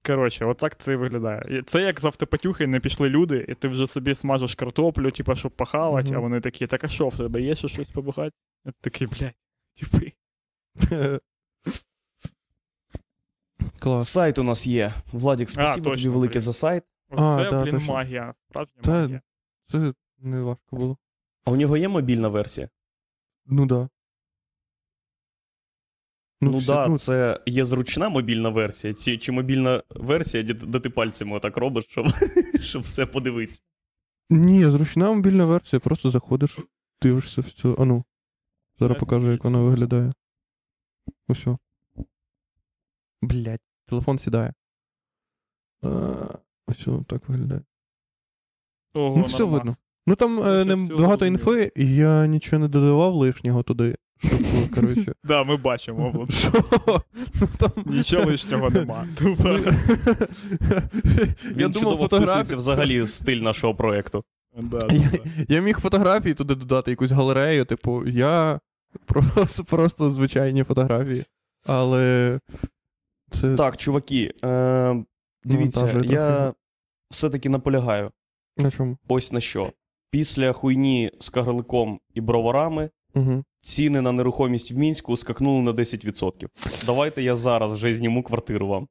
[0.06, 1.64] Коротше, отак це і виглядає.
[1.66, 5.52] Це як з автопатюхи не пішли люди, і ти вже собі смажеш картоплю, типа, щоб
[5.52, 6.18] похавати, Мгм.
[6.18, 8.32] а вони такі, так а що в тебе є ще щось побухати?
[8.66, 9.34] Ти такий, блядь,
[9.76, 10.12] типи.
[13.80, 14.10] Клас.
[14.10, 14.94] Сайт у нас є.
[15.12, 16.84] Владік, спасибо тобі велике за сайт.
[17.10, 17.94] А, Оце, да, блін, точно.
[17.94, 19.22] магія, справжня Та- магія.
[19.72, 20.98] Це не важко було.
[21.46, 22.70] А у нього є мобільна версія?
[23.46, 23.90] Ну да.
[26.52, 30.90] Ну, всі- да, це є зручна мобільна версія, ці, чи мобільна версія, де, де ти
[30.90, 32.08] пальцями отак робиш, щоб,
[32.62, 33.62] щоб все подивитися.
[34.30, 36.60] Ні, зручна мобільна версія, просто заходиш,
[37.02, 37.76] дивишся все.
[37.78, 38.04] А ну.
[38.80, 40.14] Зараз покажу, як вона виглядає.
[41.28, 41.58] Усьо.
[43.22, 44.54] Блять, телефон сідає.
[46.68, 47.62] Ось так виглядає.
[48.94, 49.54] Ого, Ну, все нормас.
[49.60, 49.76] видно.
[50.08, 53.96] Ну там е, не багато інфи, і я нічого не додавав лишнього туди.
[54.18, 55.14] Щоб, е, коротше.
[55.24, 56.28] Да, ми бачимо.
[56.30, 56.52] Що?
[56.88, 57.02] Ну.
[57.86, 59.08] Нічого лишнього нема.
[59.22, 59.38] Ну,
[61.56, 64.24] Він чудово вписується взагалі в стиль нашого проєкту.
[65.48, 68.60] Я, міг фотографії туди додати, якусь галерею, типу, я
[69.06, 71.26] просто, просто звичайні фотографії.
[71.66, 72.40] Але
[73.32, 75.04] це Так, чуваки, е,
[75.44, 76.54] дивіться, я
[77.10, 78.12] все-таки наполягаю.
[78.58, 78.98] на чому?
[79.08, 79.72] Ось на що.
[80.12, 83.44] Після хуйні з кагарликом і броварами Угу.
[83.64, 86.48] Ціни на нерухомість в мінську скакнули на 10%.
[86.86, 88.88] Давайте я зараз вже зніму квартиру вам.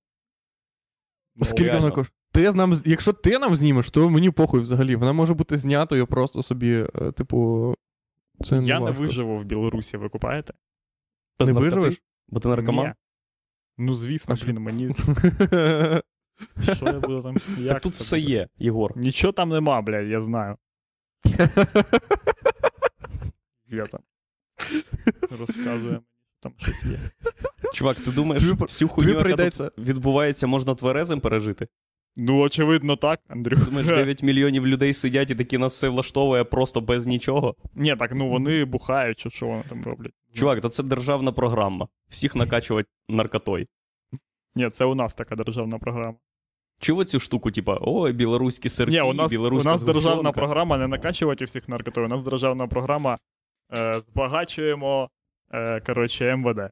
[1.42, 2.16] Скільки вона коштує?
[2.32, 4.96] Ти нам, якщо ти нам знімеш, то мені похуй взагалі.
[4.96, 7.74] Вона може бути знятою просто собі, е, типу.
[8.44, 10.54] Це не Я не виживу в Білорусі, ви купаєте?
[11.38, 11.74] Без Не наркоти?
[11.76, 12.02] виживеш?
[12.28, 12.87] Бо ти наркоман?
[12.87, 12.92] Ні.
[13.78, 14.94] Ну, звісно, блін, мені.
[16.74, 17.37] Що я буду там?
[17.58, 18.30] Як Так тут все буде?
[18.30, 18.96] є, Єгор.
[18.96, 20.56] Нічого там нема, блядь, я знаю.
[23.68, 24.00] Я там
[25.38, 26.00] розказує
[26.42, 26.98] що там щось є.
[27.72, 31.68] Чувак, ти думаєш, Тобі- всю хуйню, яка тут відбувається, можна тверезим пережити?
[32.16, 33.64] Ну, очевидно, так, Андрюх.
[33.64, 37.54] Думаєш, 9 мільйонів людей сидять і такі нас все влаштовує просто без нічого?
[37.74, 40.12] Ні, так ну вони бухають, чи що вони там роблять.
[40.35, 41.88] Чувак, та це державна програма.
[42.08, 43.66] Всіх накачувати наркотой.
[44.54, 46.14] Ні, це у нас така державна програма.
[46.80, 50.87] Чого цю штуку, типа, ой, білоруські сирки, Ні, у нас, у нас державна програма не
[50.87, 53.18] накачувати всіх наркотою, у нас державна програма
[53.72, 55.11] е, збагачуємо
[55.50, 56.70] е, коротше, МВД.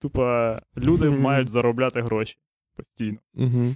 [0.00, 1.20] Тупо люди Мгм.
[1.20, 2.36] мають заробляти гроші
[2.76, 3.18] постійно.
[3.34, 3.74] Угу.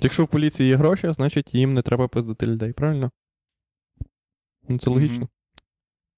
[0.00, 3.10] Якщо в поліції є гроші, значить їм не треба пиздити людей, правильно?
[4.68, 5.16] Ну, це логічно.
[5.16, 5.28] Мгм.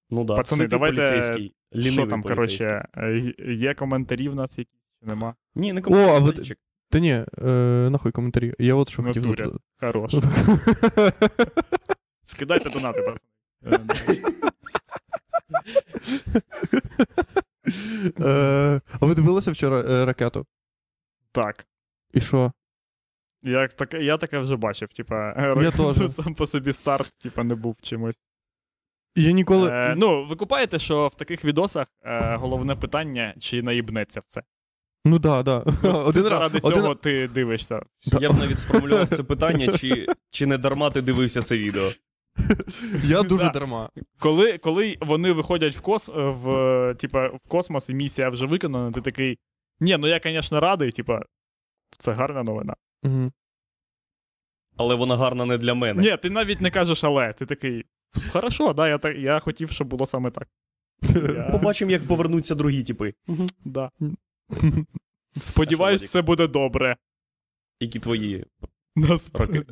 [0.09, 1.53] Ну да, Пацани, давайте, поліцейський,
[1.93, 2.85] Що там, коротше,
[3.47, 5.35] є коментарі в нас якісь чи нема?
[5.55, 6.33] Ні, не О, а ви-
[6.89, 7.25] Та ні, е,
[7.91, 8.53] нахуй коментарі.
[8.59, 9.57] Я от що хотів запитати.
[9.79, 10.11] Хорош.
[12.23, 14.39] Скидайте донати, пацани.
[16.35, 16.41] Е,
[18.21, 20.45] Е, А ви дивилися вчора е, ракету?
[21.31, 21.67] Так.
[22.13, 22.51] І що?
[23.43, 26.11] Я таке, я таке вже бачив, типа, Я теж.
[26.15, 28.21] сам по собі старт, типа, не був чимось.
[29.15, 29.69] Я ніколи.
[29.69, 34.41] Е, ну, ви купаєте, що в таких відосах е, головне питання, чи наїбнеться все.
[35.05, 35.57] Ну да, да.
[35.83, 36.31] Один раз.
[36.31, 36.81] Заради Один...
[36.81, 37.81] цього ти дивишся.
[38.03, 41.89] Я б навіть сформулював це питання, чи, чи не дарма ти дивився це відео.
[43.03, 43.49] Я дуже Да.
[43.49, 43.89] дарма.
[44.19, 48.91] Коли, коли вони виходять в, кос, в, е, типа, в космос і місія вже виконана,
[48.91, 49.39] ти такий.
[49.79, 51.21] Ні, ну я, звісно, радий, типа,
[51.97, 52.75] це гарна новина.
[53.03, 53.31] Угу.
[54.77, 56.01] Але вона гарна не для мене.
[56.01, 57.85] Ні, ти навіть не кажеш, але ти такий.
[58.31, 60.47] Хорошо, да, я, так, я хотів, щоб було саме так.
[61.01, 63.13] Я- Побачимо, як повернуться другі типи.
[63.65, 63.91] Да.
[65.41, 66.95] Сподіваюсь, все буде добре.
[67.79, 68.45] Які твої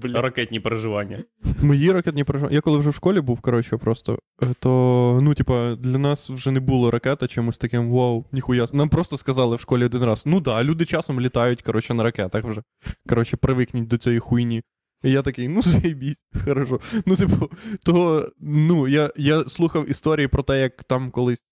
[0.02, 0.24] Блядь.
[0.24, 1.18] ракетні переживання?
[1.62, 2.56] Мої ракетні переживання.
[2.56, 6.52] Я коли вже в школі був, коротше, просто, е, то, ну, типа, для нас вже
[6.52, 8.66] не було ракета чимось таким, вау, ніхуя.
[8.74, 12.46] Нам просто сказали в школі один раз: ну да, люди часом літають, коротше, на ракетах
[12.46, 12.62] вже.
[13.10, 14.64] Коротше, привикніть до цієї хуйні.
[15.04, 16.80] І я такий, ну заєбісь, хорошо.
[17.06, 17.50] Ну, типу,
[17.84, 21.44] то, ну, я, я слухав історії про те, як там колись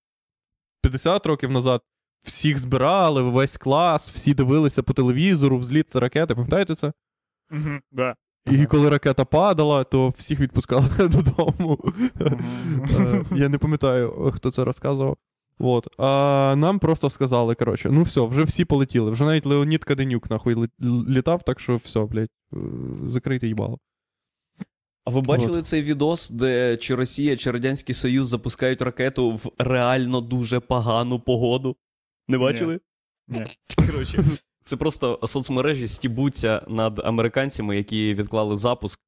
[0.81, 1.81] 50 років назад
[2.23, 6.93] всіх збирали, весь клас, всі дивилися по телевізору, взліт ракети, пам'ятаєте це?
[7.49, 8.15] Мгм, да.
[8.51, 11.79] І коли ракета падала, то всіх відпускали додому.
[12.21, 15.17] Е, Я не пам'ятаю, хто це розказував.
[15.59, 15.87] От.
[15.97, 19.11] А нам просто сказали, коротше, ну все, вже всі полетіли.
[19.11, 20.69] Вже навіть Леонід Каденюк нахуй
[21.09, 22.57] літав, так що все, блядь, е,
[23.07, 23.79] закрийте їбало.
[25.05, 30.21] А ви бачили цей відос, де чи Росія, чи Радянський Союз запускають ракету в реально
[30.21, 31.75] дуже погану погоду?
[32.27, 32.79] Не бачили?
[33.27, 33.43] Ні.
[33.91, 34.23] Коротше,
[34.65, 38.99] це просто соцмережі стібуться над американцями, які відклали запуск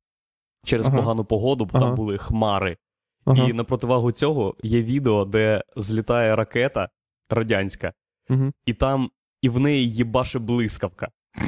[0.66, 0.98] через Ага.
[0.98, 1.86] погану погоду, бо Ага.
[1.86, 2.78] там були хмари.
[3.26, 3.48] Ага.
[3.50, 6.90] І на противагу цього є відео, де злітає ракета
[7.30, 7.94] радянська,
[8.30, 8.52] Угу.
[8.66, 9.10] і там
[9.42, 11.08] і в неї їбаше блискавка.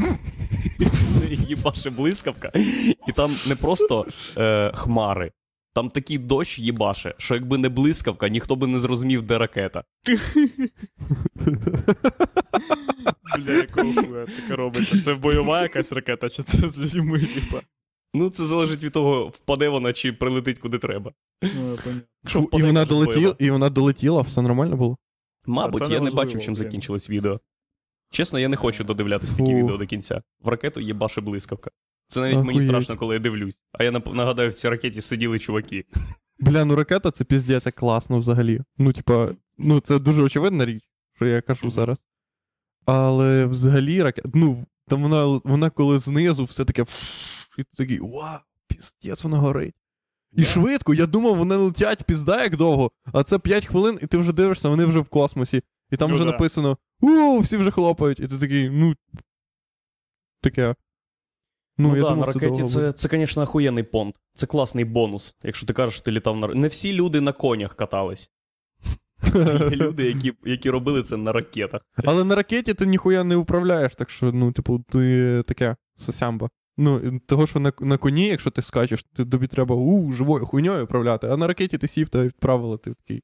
[0.80, 2.52] В неї їбаше блискавка,
[3.08, 4.06] і там не просто
[4.38, 5.32] е, хмари,
[5.80, 9.84] там такий дощ їбаше, що якби не блискавка, ніхто би не зрозумів, де ракета.
[13.38, 15.02] Бля, якого хуя таке робиться?
[15.04, 17.62] Це бойова якась ракета, чи це з людьми, типа?
[18.13, 21.13] Ну, це залежить від того, впаде вона чи прилетить куди треба.
[21.42, 22.50] Ну, я поняв.
[22.54, 24.98] І вона долетіла, і вона долетіла, все нормально було.
[25.46, 27.39] Мабуть, я не бачив, чим закінчилось відео.
[28.12, 30.22] Чесно, я не хочу додивлятися такі відео до кінця.
[30.44, 31.72] В ракету їбаше блискавка.
[32.10, 33.62] Це навіть мені страшно, коли я дивлюсь.
[33.72, 35.86] А я нагадаю, в цій ракеті сиділи чуваки.
[36.39, 38.62] Бля, ну ракета це піздець, класно взагалі.
[38.78, 40.84] Ну, типа, ну це дуже очевидна річ,
[41.15, 41.72] що я кажу Мгм.
[41.72, 42.04] зараз.
[42.86, 46.82] Але взагалі ракета, ну, там вона, вона коли знизу все таке,
[47.58, 49.76] і ти такий, вау, піздець, вона горить.
[50.34, 54.17] І швидко, я думав, вони летять пізда як довго, а це 5 хвилин, і ти
[54.17, 55.62] вже дивишся, вони вже в космосі.
[55.91, 56.32] І там Ну вже да.
[56.32, 58.19] написано: у, всі вже хлопають.
[58.19, 58.95] І ти такий, ну.
[60.41, 60.76] Таке.
[61.80, 64.15] Ну, Ну, я да, думав, на ракеті довго це, це, звісно, охуєнний понт.
[64.34, 67.76] Це класний бонус, якщо ти кажеш, що ти літав на Не всі люди на конях
[67.76, 68.30] катались.
[69.36, 71.82] Є люди, які, які робили це на ракетах.
[72.06, 76.50] Але на ракеті ти ніхуя не управляєш, так що, ну, типу, ти таке сосямба.
[76.78, 80.84] Ну, того, що на, на коні, якщо ти скачеш, ти, тобі треба у, живою хуйньою
[80.84, 83.24] управляти, а на ракеті ти сів та відправили, ти такий.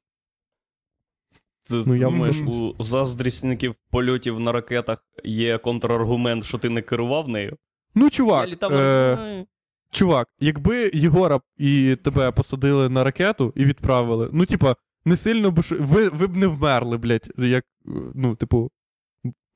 [1.70, 7.28] Ти Ну, я думаєш, у заздрісників польотів на ракетах є контраргумент, що ти не керував
[7.28, 7.56] нею?
[7.96, 9.46] Ну, чувак, е,
[9.90, 15.60] чувак, якби Єгора і тебе посадили на ракету і відправили, ну, типа, не сильно б
[15.70, 18.70] ви, ви б не вмерли, блядь, як, е, ну, типу.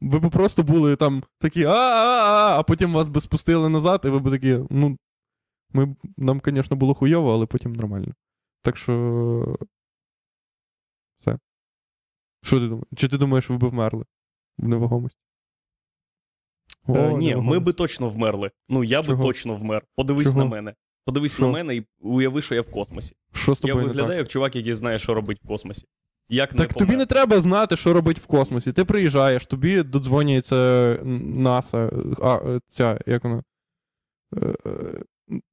[0.01, 4.19] Ви б просто були там такі а-а-а, а потім вас би спустили назад, і ви
[4.19, 4.99] б такі, ну,
[5.73, 8.15] ми, нам, звісно, було хуйово, але потім нормально.
[8.63, 9.59] Так що.
[11.21, 11.39] Все.
[12.43, 12.87] Що ти думаєш?
[12.97, 14.05] Чи ти думаєш, ви б вмерли
[14.59, 15.21] в невагомості?
[16.87, 18.51] О, Е, ні, ми би точно вмерли.
[18.69, 19.83] Ну, я би точно вмер.
[19.97, 20.39] Подивись Чого?
[20.39, 20.75] на мене.
[21.05, 21.43] Подивись Що?
[21.47, 23.15] на мене і уяви, що я в космосі.
[23.33, 24.19] Що з Я тобою не виглядаю так?
[24.19, 25.85] як чувак, який знає, що робить в космосі.
[26.29, 26.97] Як Так не тобі помер.
[26.99, 28.73] не треба знати, що робить в космосі.
[28.73, 31.91] Ти приїжджаєш, тобі додзвонюється НАСА,
[32.23, 33.43] а, ця, як вона?
[34.37, 34.73] Е, е,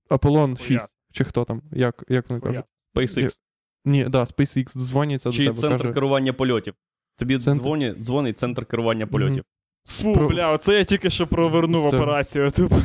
[0.10, 0.80] Аполлон Хуя.
[0.80, 1.62] 6, чи хто там?
[1.72, 2.66] Як, як вони кажуть?
[2.96, 3.40] SpaceX.
[3.86, 5.62] Ні, да, SpaceX дзвоняться Чи до тебе.
[5.62, 6.74] центр каже, керування польотів.
[7.18, 9.44] Тобі Центр- дзвонить, дзвонить центр керування польотів.
[9.88, 11.98] Фу, Про- бля, оце я тільки що провернув Все.
[11.98, 12.52] операцію.
[12.56, 12.76] Тупо.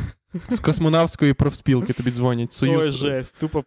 [0.49, 2.59] з космонавтської профспілки тобі дзвонять.
[2.63, 3.39] Ой, жесть.
[3.39, 3.63] Тупо,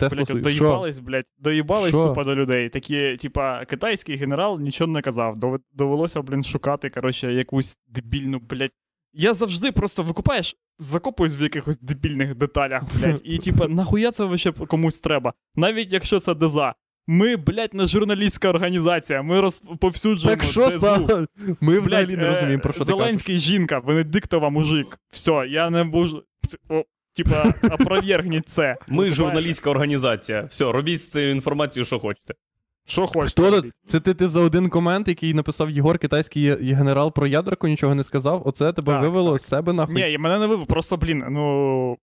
[0.00, 0.42] Тесла блядь, Союз.
[0.42, 2.68] Доїбались, блядь, доїбались тупо до людей.
[2.68, 5.36] Такі, типа, китайський генерал нічого не казав.
[5.36, 8.70] Дов- Довелося, блін, шукати, коротше, якусь дебільну, блядь.
[9.12, 13.20] Я завжди просто викупаєш, закопуюсь в якихось дебільних деталях, блядь.
[13.24, 15.32] І, типа, нахуя це вообще комусь треба?
[15.54, 16.74] Навіть якщо це деза.
[17.06, 21.26] Ми, блядь, не журналістська організація, ми розповсюджуємо Так що стало?
[21.60, 22.98] Ми Блядь, взагалі не е, розуміємо, про що ти кажеш.
[23.04, 24.98] Зеленський жінка, Венедиктова мужик.
[25.10, 26.24] Все, я не можу.
[27.14, 28.76] Типа, опровергніть це.
[28.88, 30.42] Ми журналістська організація.
[30.42, 32.34] Все, робіть з цією інформацією, що хочете.
[32.86, 33.42] Що хочете.
[33.42, 33.72] Хто тут?
[33.86, 38.04] Це ти, ти за один комент, який написав Єгор, китайський генерал про ядерку, нічого не
[38.04, 38.42] сказав.
[38.48, 39.40] Оце тебе Так, вивело так.
[39.40, 39.94] з себе нахуй.
[39.94, 41.98] Ні, і мене не вивив, просто, блін, ну.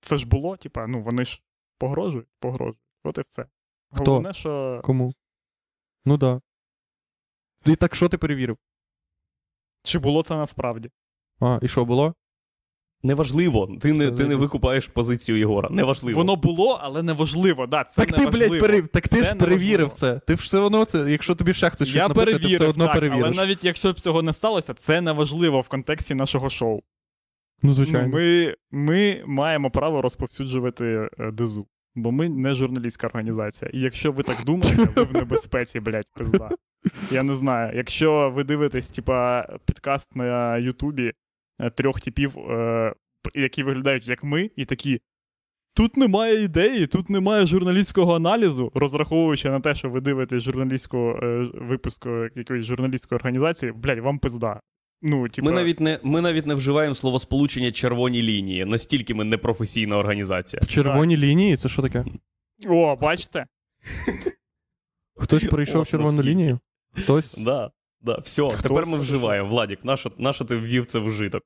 [0.00, 1.42] Це ж було, типа, ну вони ж
[1.78, 2.78] погрожують, погрожують.
[3.04, 3.44] От і все.
[3.92, 4.04] Хто?
[4.10, 4.80] Головне, що.
[4.84, 5.14] Кому?
[6.04, 6.40] Ну да.
[7.66, 8.56] І так що ти перевірив?
[9.82, 10.90] Чи було це насправді?
[11.40, 12.14] А, і що було?
[13.02, 13.76] Неважливо.
[13.80, 15.68] Ти не, ти не викупаєш позицію Єгора.
[15.72, 16.18] Неважливо.
[16.18, 17.66] Воно було, але неважливо.
[17.66, 18.82] Да, це Так ти, блядь, пере...
[18.82, 20.18] так ти Це ж перевірив неважливо.
[20.18, 20.20] це.
[20.26, 22.94] Ти ж все одно це, якщо тобі ще хтось щось напише, ти все одно так,
[22.94, 23.24] перевіриш.
[23.24, 26.80] але навіть якщо б цього не сталося, це неважливо в контексті нашого шоу.
[27.62, 28.08] Ну, звичайно.
[28.08, 33.70] Ну, ми, ми маємо право розповсюджувати е, дезу, бо ми не журналістська організація.
[33.74, 36.50] І якщо ви так думаєте, ви в небезпеці, блядь, пизда.
[37.10, 37.76] Я не знаю.
[37.76, 41.12] Якщо ви дивитесь, типа, підкаст на Ютубі
[41.60, 42.94] е, трьох типів, е,
[43.34, 45.00] які виглядають як ми, і такі.
[45.74, 51.50] Тут немає ідеї, тут немає журналістського аналізу, розраховуючи на те, що ви дивитесь журналістську е,
[51.54, 54.60] випуску якоїсь журналістської організації, блядь, вам пизда.
[55.02, 58.64] Ну, типа, Ми навіть не ми навіть не вживаємо словосполучення червоні лінії.
[58.64, 60.62] Настільки ми непрофесійна організація.
[60.62, 62.04] Червоні лінії, це що таке?
[62.68, 63.46] О, бачите?
[65.16, 66.34] Хтось перейшов О, червону наскільки.
[66.34, 66.58] лінію?
[66.92, 67.34] Хтось.
[67.38, 67.70] Да,
[68.00, 69.48] да, все, Хто тепер ми вживаємо.
[69.48, 71.42] Владік, нащо, нащо ти ввів це в житок?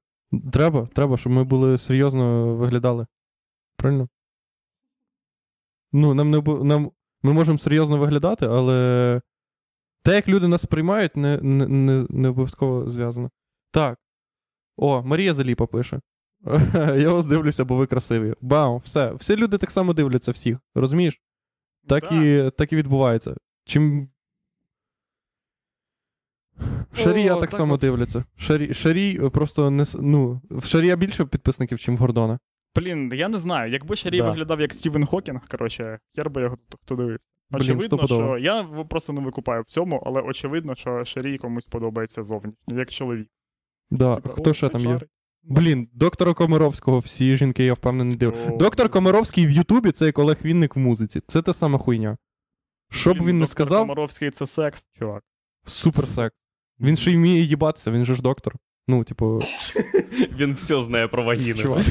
[0.52, 3.06] Треба, треба, щоб ми були серйозно виглядали.
[3.76, 4.08] Правильно?
[5.92, 6.90] Ну, нам не нам,
[7.22, 9.20] ми можемо серйозно виглядати, але
[10.02, 13.30] те, як люди нас сприймають, не, не, не, не обов'язково зв'язано.
[13.74, 13.98] Так.
[14.76, 16.00] О, Марія Заліпа пише.
[16.98, 18.34] Я вас дивлюся, бо ви красиві.
[18.40, 19.12] Бам, все.
[19.12, 20.58] Всі люди так само дивляться всіх.
[20.74, 21.20] Розумієш?
[21.88, 22.24] Так, Да.
[22.24, 23.34] і, так і відбувається.
[23.64, 24.08] Чим.
[26.94, 27.80] Шарія так, так само от.
[27.80, 28.24] дивляться.
[28.36, 29.84] Шарі, Шарій е, просто не.
[30.00, 32.38] Ну, в Шарія більше підписників, ніж в Гордона.
[32.74, 33.72] Блін, я не знаю.
[33.72, 34.30] Якби Шарій Да.
[34.30, 36.58] виглядав як Стівен Хокінг, коротше, хер би його
[36.88, 37.18] дивився.
[37.50, 38.22] Блін, Очевидно, стопудово.
[38.24, 42.90] що я просто не викупаю в цьому, але очевидно, що Шарій комусь подобається зовнішньо, як
[42.90, 43.28] чоловік.
[43.90, 44.16] Да.
[44.16, 45.00] Типа, Хто о, ще це там є?
[45.42, 48.50] Блін, доктора Комаровського всі жінки, я впевнений, дивлюся.
[48.50, 51.20] О, Доктор Комаровський в Ютубі це як Олег Вінник в музиці.
[51.26, 52.16] Це та сама хуйня.
[52.90, 55.22] Що б блін, він не доктор сказав, Комаровський це секс, чувак.
[55.66, 56.36] супер секс.
[56.80, 58.54] Він ще й вміє їбатися, він же ж доктор.
[58.88, 59.40] Ну, типу,
[60.38, 61.62] Він все знає про вагіну.
[61.62, 61.82] чувак.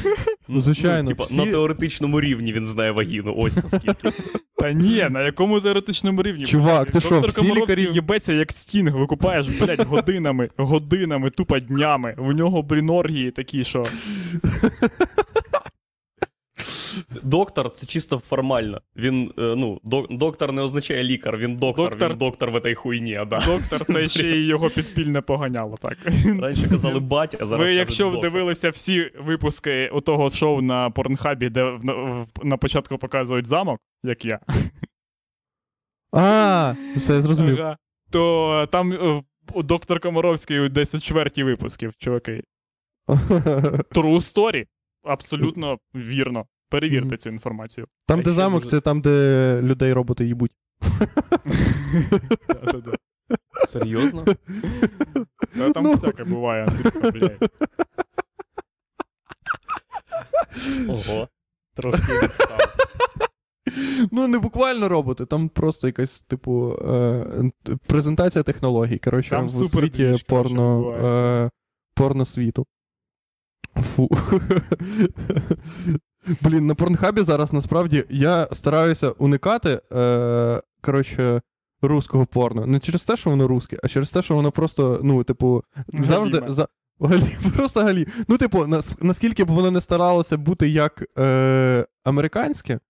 [0.48, 3.34] Звичайно, Ну, типа, всі- На теоретичному рівні він знає вагіну.
[3.38, 4.10] Ось наскільки.
[4.58, 6.44] Та ні, на якому теоретичному рівні?
[6.46, 12.14] Чувак, ти що, всі Комаровський лікарі- їбеться як Стінг, викупаєш, блядь, годинами, годинами, тупо днями.
[12.18, 13.84] У нього, блін, оргії такі, що.
[17.24, 18.80] Доктор це чисто формально.
[18.96, 23.20] Він, е, ну, доктор не означає лікар, він доктор, Доктор- він доктор в этой хуйні,
[23.30, 23.38] да.
[23.46, 25.98] Доктор це ще й його підпільне поганяло, так.
[26.40, 28.22] Раніше казали батя, а зараз Ви, якщо доктор.
[28.22, 33.46] дивилися всі випуски у того шоу на Порнхабі, де в- на, в- на початку показують
[33.46, 34.40] замок, як я,
[36.12, 37.60] А, все, я зрозумів.
[37.60, 37.76] Ага.
[38.10, 39.22] то там е,
[39.52, 42.42] у доктор Комаровський десь у чверті випусків, чуваки.
[43.08, 44.66] True story.
[45.04, 46.46] Абсолютно вірно.
[46.68, 47.18] Перевірте Мгм.
[47.18, 47.86] цю інформацію.
[48.06, 50.52] Там, де замок, дуже- це там, де людей роботи їбуть.
[53.68, 54.24] Серйозно?
[55.74, 55.92] Там Ну.
[55.94, 56.66] всяке буває,
[57.12, 57.50] блядь.
[60.88, 61.28] Ого.
[61.74, 62.58] Трошки відстав.
[64.12, 67.50] Ну, не буквально роботи, там просто якась, типу, е,
[67.86, 68.98] презентація технологій.
[68.98, 71.50] Коротше, Там в світі порно, е,
[71.94, 72.66] порно світу.
[73.96, 74.08] Фу.
[76.40, 81.40] Блін, на порнхабі зараз насправді я стараюся уникати, е, коротше,
[81.82, 82.66] руського порно.
[82.66, 86.42] Не через те, що воно русське, а через те, що воно просто, ну, типу, завжди.
[86.48, 86.68] За...
[87.00, 87.22] Галі,
[87.56, 88.06] просто галі.
[88.28, 92.80] Ну, типу, нас, наскільки б воно не старалося бути як е, американське,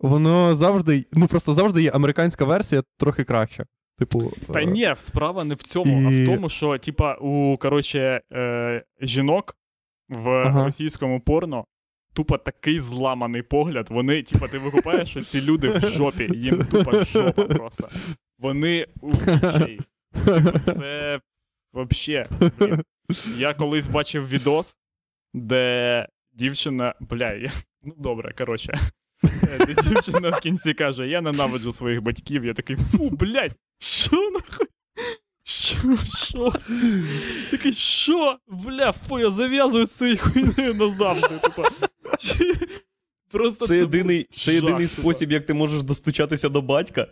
[0.00, 3.64] воно завжди, ну просто завжди є американська версія трохи краща.
[3.98, 4.32] Типу.
[4.52, 8.84] Та е, ні, справа не в цьому, а в тому, що, типа, у коротше, е,
[9.00, 9.56] жінок
[10.08, 10.64] в Ага.
[10.64, 11.64] російському порно
[12.14, 13.86] тупо такий зламаний погляд.
[13.90, 17.88] Вони, типа, ти викупаєш, що ці люди в жопі, їм тупо жопа просто.
[18.38, 19.12] Вони у.
[19.16, 21.20] Типу, це
[21.72, 22.24] вообще.
[23.36, 24.76] Я колись бачив відос,
[25.34, 26.94] де дівчина.
[27.00, 27.52] Бля, я...
[27.82, 28.78] ну добре, коротше.
[29.88, 32.44] Дівчина в кінці каже: Я ненавиджу своїх батьків.
[32.44, 34.66] Я такий, фу, блядь, що нахуй?
[35.44, 35.96] Що?
[36.16, 36.52] Що?
[37.50, 38.38] Такий, що?
[38.48, 41.28] Бля, фу, я зав'язую з цією хуйнею назавжди.
[41.28, 41.62] Типа.
[43.30, 47.06] Просто Це єдиний, це єдиний спосіб, як ти можеш достучатися до батька.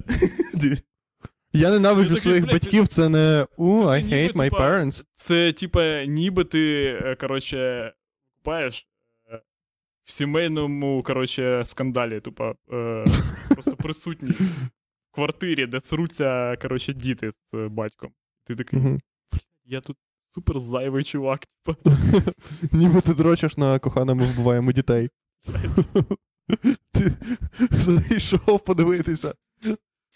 [1.52, 5.04] Я ненавиджу своїх блядь, батьків, це не у, I ніби, hate my parents.
[5.14, 7.92] Це, типа, ніби ти, е, коротше,
[8.34, 8.86] купаєш
[9.32, 9.40] е,
[10.04, 13.06] в сімейному, коротше, скандалі, типа, е,
[13.48, 14.30] просто присутній
[15.10, 18.10] в квартирі, де сруться, коротше, діти з батьком.
[18.44, 19.00] Ти такий, Мгм.
[19.64, 19.96] я тут
[20.34, 21.46] супер зайвий чувак.
[22.72, 25.10] Ніби ти дрочиш на коханому вбиваємо дітей.
[26.92, 27.16] Ти
[27.70, 29.34] зайшов подивитися.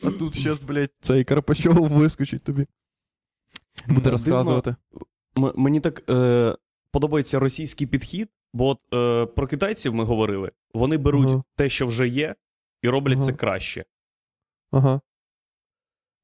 [0.03, 2.66] А тут щас, блядь, цей Карпачов вискочить тобі.
[3.89, 4.77] Буде розказувати.
[5.39, 6.57] М- мені так е,
[6.91, 11.43] подобається російський підхід, Бо от е, про китайців ми говорили, вони беруть Ага.
[11.57, 12.35] те, що вже є,
[12.83, 13.85] і роблять це краще.
[14.70, 15.01] Ага.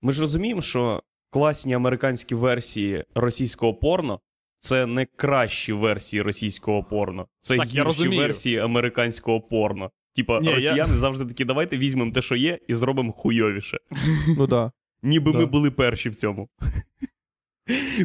[0.03, 4.21] Ми ж розуміємо, що класні американські версії російського порно
[4.59, 7.27] це не кращі версії російського порно.
[7.41, 8.21] Це Так, гірші розумію.
[8.23, 9.91] версії американського порно.
[10.17, 13.79] Типа, Ні, я- росіяни завжди такі, давайте візьмемо те, що є, і зробимо хуйовіше.
[14.39, 14.73] Ну да.
[15.03, 16.49] Ніби ми були перші в цьому.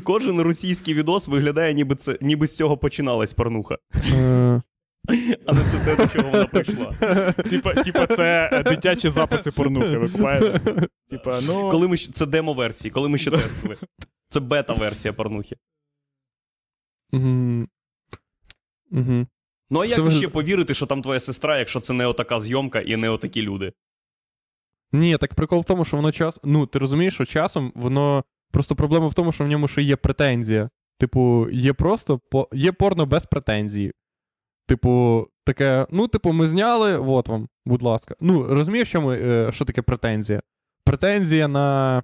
[0.03, 3.78] Кожен російський відос виглядає, ніби це ніби з цього починалась порнуха,
[4.13, 4.47] Е,
[5.45, 6.93] а не це те, до чого вона прийшла.
[7.49, 10.60] Типа, типа це е, дитячі записи порнухи, ви купаєте?
[11.10, 11.70] Типа, ну.
[11.70, 13.78] Коли ми ще- це демо-версії, коли ми ще тестили.
[14.30, 15.55] Це бета-версія порнухи.
[19.70, 22.80] Ну а як ви- ще повірити, що там твоя сестра, якщо це не отака зйомка
[22.80, 23.74] і не отакі люди?
[24.91, 26.39] Ні, так прикол в тому, що воно час.
[26.43, 28.24] Ну, ти розумієш, що часом воно.
[28.51, 30.70] Просто проблема в тому, що в ньому ще є претензія.
[30.99, 32.49] Типу, є просто по...
[32.53, 33.93] є порно без претензії.
[34.68, 38.15] Типу, таке, ну, типу, ми зняли, от вам, будь ласка.
[38.22, 40.41] Ну, розумієш, що, ми, е, що таке претензія?
[40.86, 42.03] Претензія на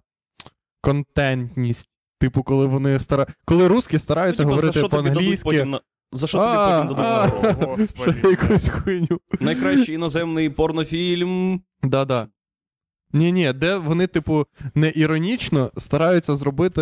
[0.81, 1.89] контентність.
[2.19, 3.27] Типу, коли вони стара...
[3.45, 5.65] Коли русські стараються Ну, типа, за говорити по-англійськи.
[5.65, 5.81] на...
[6.11, 7.67] За що тобі потім дадуть.
[7.79, 8.29] Господи.
[8.29, 9.19] Якусь хуйню.
[9.39, 11.61] Найкращий іноземний порнофільм.
[11.83, 12.27] Да-да.
[13.13, 14.45] Ні, ні, де вони, типу,
[14.75, 16.81] не іронічно стараються зробити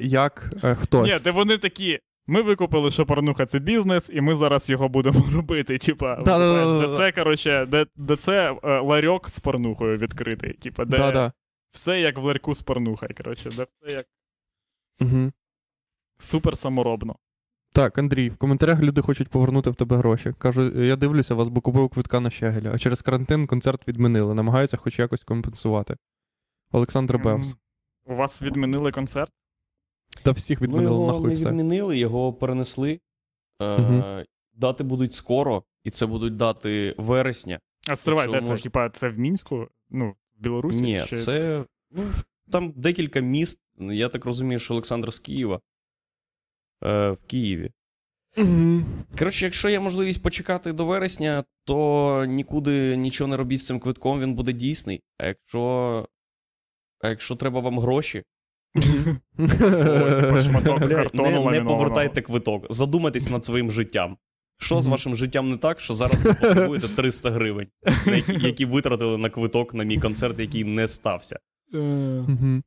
[0.00, 1.08] як е, хтось.
[1.08, 2.00] Ні, де вони такі.
[2.26, 5.78] Ми викупили, що порнуха це бізнес, і ми зараз його будемо робити.
[5.78, 10.52] Типа, де це, коротше, де, де це е, ларьок з порнухою відкритий.
[10.52, 11.32] Типа, де
[11.72, 14.06] все як в ларьку з порнухою, коротше, де все як
[15.00, 15.32] Угу.
[16.18, 17.16] супер саморобно.
[17.72, 20.34] Так, Андрій, в коментарях люди хочуть повернути в тебе гроші.
[20.38, 24.34] Кажуть, я дивлюся вас, бо купив квитка на щегеля, а через карантин концерт відмінили.
[24.34, 25.96] Намагаються хоч якось компенсувати.
[26.72, 27.56] Олександр Бевс.
[28.04, 29.32] У вас відмінили концерт?
[30.22, 31.48] Та всіх Ну, відмінили його нахуй не все.
[31.48, 33.00] відмінили, його перенесли.
[33.62, 37.60] Е, Дати будуть скоро, і це будуть дати вересня.
[37.88, 38.48] А стривай, де це?
[38.48, 39.68] мож- Типа, це в Мінську?
[39.90, 40.82] Ну, в Білорусі?
[40.82, 41.16] Ні, чи...
[41.16, 41.64] це.
[41.90, 42.02] Ну,
[42.52, 43.58] там декілька міст.
[43.78, 45.60] Я так розумію, що Олександр з Києва.
[46.84, 47.70] Е, в Києві.
[48.36, 48.84] Мгм.
[49.18, 54.20] Коротше, якщо є можливість почекати до вересня, то нікуди нічого не робіть з цим квитком,
[54.20, 55.00] він буде дійсний.
[55.18, 56.06] А якщо.
[57.00, 58.22] А якщо треба вам гроші,
[58.76, 62.66] О, шматок картону не, не повертайте квиток.
[62.70, 64.16] Задумайтесь над своїм життям.
[64.58, 67.68] Що з вашим життям не так, що зараз ви потребуєте 300 гривень,
[68.06, 71.38] які, які витратили на квиток на мій концерт, який не стався.
[71.72, 72.62] Мгм.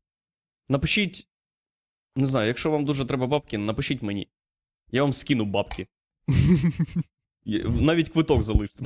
[0.69, 1.27] Напишіть,
[2.15, 4.27] не знаю, якщо вам дуже треба бабки, напишіть мені.
[4.91, 5.87] Я вам скину бабки.
[7.65, 8.83] Навіть квиток залиште.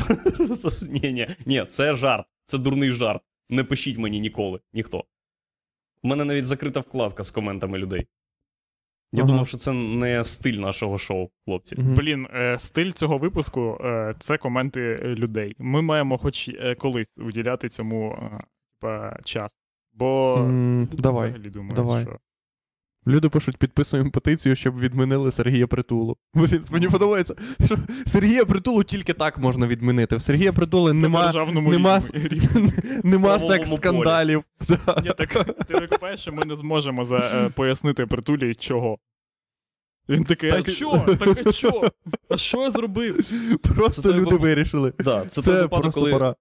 [0.89, 2.26] ні, ні, ні, це жарт.
[2.45, 3.22] Це дурний жарт.
[3.49, 5.03] Не пишіть мені ніколи, ніхто.
[6.08, 8.08] У мене навіть закрита вкладка з коментами людей.
[9.12, 9.32] Я Ага.
[9.32, 11.76] думав, що це не стиль нашого шоу, хлопці.
[11.76, 15.55] Блін, е, стиль цього випуску е, це коменти людей.
[15.60, 18.43] Ми маємо хоч е, колись уділяти цьому е,
[18.82, 19.60] типа, час.
[19.93, 21.30] Бо mm, Давай.
[21.30, 22.03] взагалі думаю, давай.
[22.03, 22.20] що
[23.07, 26.17] Люди пишуть, підписуємо петицію, щоб відмінили Сергія Притулу.
[26.33, 27.35] Блін, мені подобається,
[27.65, 30.15] що Сергія Притулу тільки так можна відмінити.
[30.15, 32.71] В Сергія Притули нема, нема, рівні-
[33.03, 34.43] нема секс-скандалів.
[34.67, 35.01] Да.
[35.03, 38.97] Ні, так ти викупаєш, що ми не зможемо за, е, пояснити притулі чого.
[40.09, 41.05] Він такий, а Так- що?
[41.19, 41.83] Так а що?
[42.29, 43.25] А що я зробив?
[43.75, 44.93] Просто Це люди треба- вирішили.
[44.99, 46.35] Да, це, Це, той випадок, просто коли пора.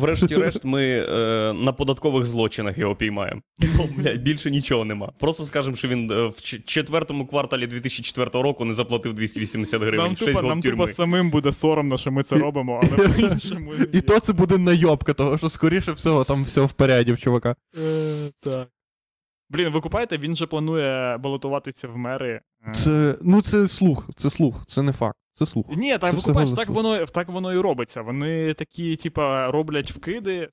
[0.00, 3.40] Врешті-решт ми е, на податкових злочинах його піймаємо.
[3.76, 5.12] Бо, блядь, більше нічого нема.
[5.20, 10.00] Просто скажемо, що він е, в ч- четвертому кварталі 2004 року не заплатив 280 гривень.
[10.06, 10.84] Нам 6 тупо, нам тюрми.
[10.86, 13.72] тупо самим буде соромно, що ми це робимо, але по-іншому.
[13.92, 17.54] І то це буде найобка, того що скоріше всього там все в поряді в чувака.
[17.78, 18.68] Е, Так.
[19.50, 22.40] Блін, ви купаєте, він же планує балотуватися в мери.
[22.68, 25.16] Е, Це, ну це слух, це слух, це не факт.
[25.40, 25.66] Це слух.
[25.76, 26.64] Ні, так Це ви все купаєш, голосно.
[26.64, 28.02] так воно, так воно і робиться.
[28.02, 30.48] Вони такі, типа, роблять вкиди.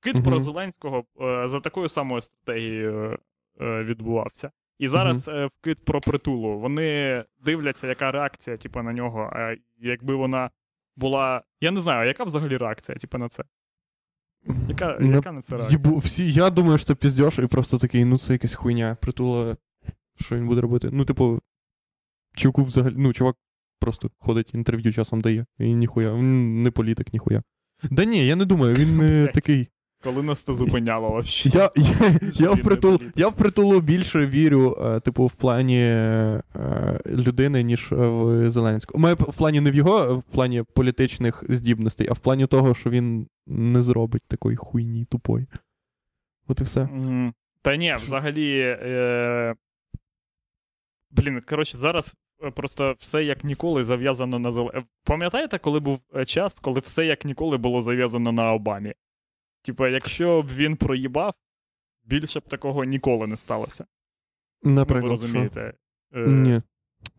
[0.00, 0.24] Вкид Мгм.
[0.24, 3.18] про Зеленського е, за такою самою стратегією
[3.60, 4.50] е, відбувався.
[4.78, 6.58] І зараз е, вкид про притулу.
[6.58, 9.30] Вони дивляться, яка реакція, типа, на нього.
[9.32, 10.50] А якби вона
[10.96, 11.42] була.
[11.60, 13.44] Я не знаю, яка взагалі реакція, типа, на це?
[14.68, 15.80] Яка, Не- яка на це реакція?
[15.84, 18.96] Єбу, всі, я думаю, що піздєш, і просто такий, ну це якась хуйня.
[19.00, 19.56] Притула,
[20.20, 20.88] що він буде робити?
[20.92, 21.40] Ну, типу,
[22.34, 23.36] чуваку взагалі, ну, чувак
[23.80, 25.46] просто ходить, інтерв'ю часом дає.
[25.58, 26.14] І ніхуя.
[26.14, 27.42] Він не політик, ніхуя.
[27.90, 29.68] Да ні, я не думаю, він е, такий.
[30.02, 31.48] Коли нас це зупиняло вообще.
[31.48, 36.42] Я, я, я, в притул, я в притулу більше вірю, е, типу, в плані е,
[37.06, 39.00] людини, ніж в Зеленського.
[39.00, 42.90] Має в плані не в його, в плані політичних здібностей, а в плані того, що
[42.90, 45.46] він не зробить такої хуйні тупої.
[46.48, 46.88] От і все.
[47.62, 48.60] Та ні, взагалі.
[48.60, 49.54] Е...
[51.10, 52.14] Блін, коротше, зараз
[52.54, 54.86] просто все як ніколи зав'язано на Зеленському.
[55.04, 58.94] Пам'ятаєте, коли був е, час, коли все як ніколи було зав'язано на Обамі?
[59.62, 61.34] Типа, якщо б він проїбав,
[62.04, 63.86] більше б такого ніколи не сталося.
[64.62, 65.50] Ну, ви Наприклад, що?
[65.58, 65.74] Е,
[66.14, 66.62] Ні.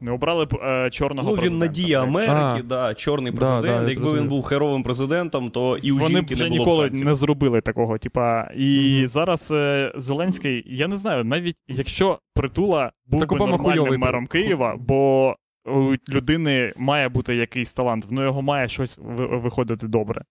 [0.01, 2.01] Не обрали б е, чорного Ну, він надія.
[2.01, 2.61] Америки, А.
[2.63, 3.65] да, чорний президент.
[3.65, 6.49] да, я Якби він був херовим президентом, то і у Вони б жінки вже не
[6.49, 7.05] було ніколи шансів.
[7.05, 7.97] не зробили такого.
[7.97, 9.07] Типа, і Мгм.
[9.07, 14.27] зараз е, Зеленський, я не знаю, навіть якщо притула був Так би нормальним хуйовий мером.
[14.27, 15.35] Києва, бо
[15.65, 20.23] у людини має бути якийсь талант, в нього має щось виходити добре.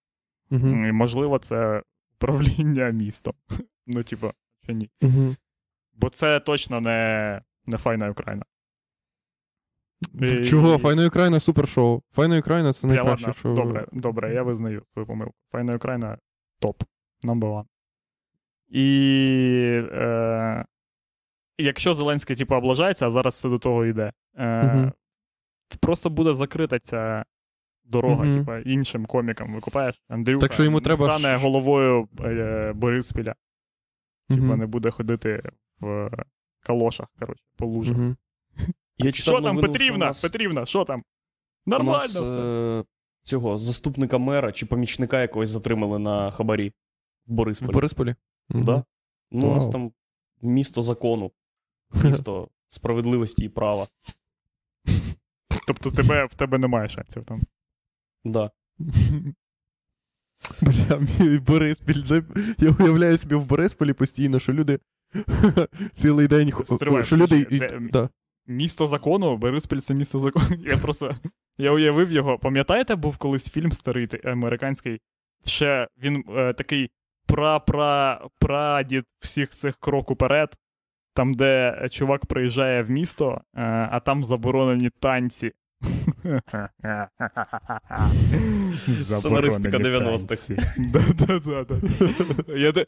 [0.51, 0.67] Угу.
[0.67, 1.81] І, можливо, це
[2.17, 3.33] управління містом.
[3.87, 4.31] Ну, типа,
[4.65, 4.89] чи ні.
[5.01, 5.35] Угу.
[5.97, 8.43] Бо це точно не, не файна Україна.
[10.21, 10.77] І- Чого?
[10.77, 12.01] Файна Україна супер шоу.
[12.11, 13.55] Файна Україна це Я, найкраще ладно, шоу.
[13.55, 15.33] Добре, добре, я визнаю свою помилку.
[15.51, 16.17] Файна Україна
[16.59, 16.83] топ.
[17.23, 17.65] Number one.
[18.69, 20.65] І е,
[21.57, 24.91] якщо Зеленський, типу, облажається, а зараз все до того йде, е, Мгм.
[25.81, 27.25] просто буде закрита ця
[27.83, 28.37] дорога, Мгм.
[28.37, 29.53] типу, іншим комікам.
[29.53, 30.01] Викупаєш?
[30.09, 33.35] Андрюха Так що йому треба стане головою е, Бориспіля,
[34.29, 34.39] Мгм.
[34.41, 35.43] типу, не буде ходити
[35.79, 36.09] в
[36.63, 37.97] калошах, коротше, по лужах.
[39.05, 39.97] Я читав Що там, новину, Петрівна?
[39.97, 41.03] що нас- Петрівна, що там?
[41.65, 42.39] Нормально нас все.
[42.39, 42.83] е,
[43.23, 46.73] цього заступника мера чи помічника якогось затримали на хабарі
[47.27, 47.69] в Борисполі.
[47.69, 48.15] В Борисполі.
[48.49, 48.83] Да?
[49.31, 49.91] Ну, у нас там
[50.41, 51.31] місто закону,
[52.03, 53.87] місто справедливості і права.
[55.67, 57.41] Тобто тебе, в тебе немає шансів там.
[58.25, 58.51] Да.
[60.61, 62.03] Бля, мій Бориспіль.
[62.03, 62.23] це-
[62.57, 64.79] Я уявляю собі в Борисполі постійно, що люди
[65.93, 66.51] цілий день.
[66.51, 67.45] ху- Стривай, Що люди.
[67.45, 68.09] де- да.
[68.47, 70.45] Місто закону, Бориспіль це місто закону.
[70.65, 71.15] Я просто
[71.57, 72.39] я уявив його.
[72.39, 74.99] Пам'ятаєте, був колись фільм старий американський?
[75.45, 76.91] Ще він е, такий
[77.27, 80.55] пра-пра-прадід всіх цих крок уперед,
[81.13, 83.61] там, де чувак приїжджає в місто, е,
[83.91, 85.51] а там заборонені танці.
[89.03, 90.49] Сценаристика 90-х.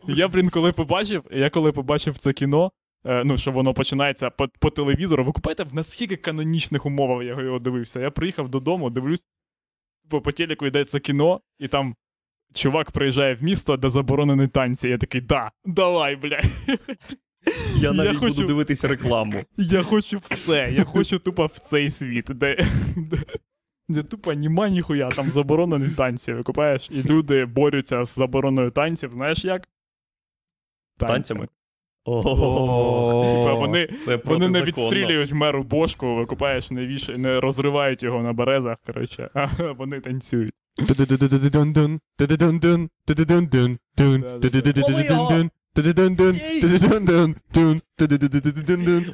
[0.08, 2.72] Я, блін, коли побачив, я коли побачив це кіно,
[3.06, 7.60] ну, що воно починається по, по телевізору, ви купаєте, в наскільки канонічних умовах я його
[7.60, 8.00] дивився.
[8.00, 9.26] Я приїхав додому, дивлюсь,
[10.10, 11.96] по, по телеку йде це кіно, і там
[12.54, 14.90] чувак приїжджає в місто, де заборонені танці.
[14.90, 16.46] Я такий, да, давай, блядь.
[17.76, 19.42] Я Я навіть хочу- буду дивитися рекламу.
[19.58, 22.58] Я хочу все, я хочу тупо в цей світ, де,
[22.98, 23.18] де,
[23.90, 29.46] де тупо нема ніхуя, там заборонені танці, викупаєш, і люди борються з забороною танців, знаєш
[29.46, 29.68] як?
[30.98, 31.48] Танцями?
[32.06, 37.10] Типа вони, Це вони не відстрілюють меру бошку, викупаєш, не, віш...
[37.18, 39.48] не розривають його на березах, коротше, а
[39.78, 40.54] вони танцюють.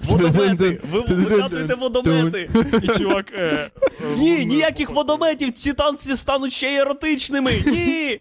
[0.04, 0.82] Водомети!
[0.92, 2.50] Ви ту-ду-дун-дун, водомети!
[2.84, 3.34] І чувак.
[3.34, 3.70] Е, е,
[4.18, 5.52] Ні, ніяких водометів!
[5.52, 7.64] Ці танці стануть ще й еротичними!
[7.66, 8.20] Ні!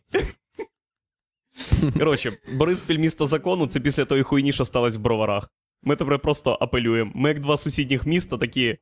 [1.99, 5.49] Коротше, Бориспіль місто закону це після тої хуйні, що сталося в броварах.
[5.83, 7.13] Ми тепер просто апелюємо.
[7.15, 8.79] Ми як два сусідніх міста такі.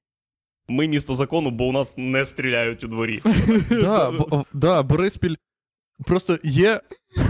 [0.69, 3.23] Ми місто закону, бо у нас не стріляють у дворі.
[3.71, 5.35] Да, бо- да, Бориспіль.
[6.07, 6.81] Просто є.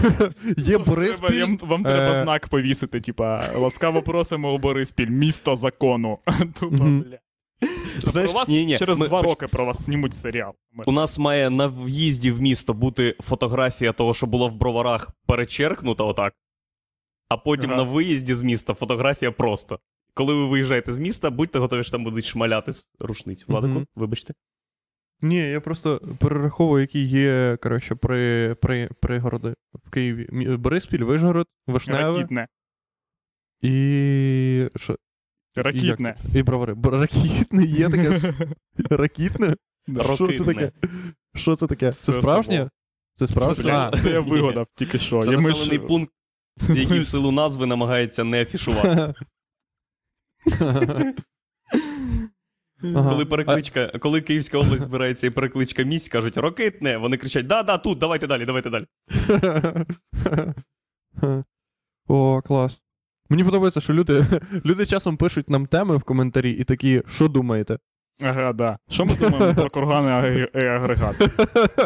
[0.57, 1.33] Є Треба, Бориспіль.
[1.35, 6.19] їм- вам треба е, знак повісити, типа, ласкаво просимо у Бориспіль, місто закону.
[6.59, 6.99] Тупо, Мгм.
[7.01, 7.17] бля.
[8.03, 10.53] Знаєш, про вас ні-ні, через ми- два роки про вас знімуть серіал.
[10.85, 16.03] У нас має на в'їзді в місто бути фотографія того, що було в броварах, перечеркнута
[16.03, 16.33] отак.
[17.29, 17.83] А потім Ага.
[17.83, 19.79] на виїзді з міста фотографія просто.
[20.13, 23.47] Коли ви виїжджаєте з міста, будьте готові, що там будуть шмаляти з рушниць.
[23.47, 23.85] Владику, Мгм.
[23.95, 24.33] вибачте.
[25.21, 29.53] Ні, я просто перераховую, які є, коротше, при, при, пригороди
[29.85, 30.57] в Києві.
[30.57, 32.47] Бориспіль, Вишгород, Вишневе Ракітне.
[33.61, 34.69] і.
[34.75, 34.95] Що?
[35.63, 36.15] Ракітне.
[36.35, 36.75] і бровари.
[36.83, 38.33] Ракітне є таке.
[38.89, 39.55] Ракітне?
[40.15, 40.71] Що це таке?
[41.35, 41.91] Що це таке?
[41.91, 42.69] Це справжнє?
[43.15, 43.63] Це справжнє?
[43.63, 45.21] Це А, я вигадав тільки що.
[45.21, 46.13] Це населений пункт,
[46.69, 49.13] який в силу назви намагається не афішуватися.
[52.83, 53.09] Ага.
[53.09, 57.99] Коли перекличка, коли Київська область збирається і перекличка місць, кажуть рокитне, вони кричать: да-да, тут,
[57.99, 58.85] давайте далі, давайте далі.
[62.07, 62.81] О, клас.
[63.29, 64.25] Мені подобається, що люди,
[64.65, 67.77] люди часом пишуть нам теми в коментарі і такі, що думаєте?
[68.21, 68.77] Ага, да.
[68.89, 71.15] Що ми думаємо про кургани і агрегат?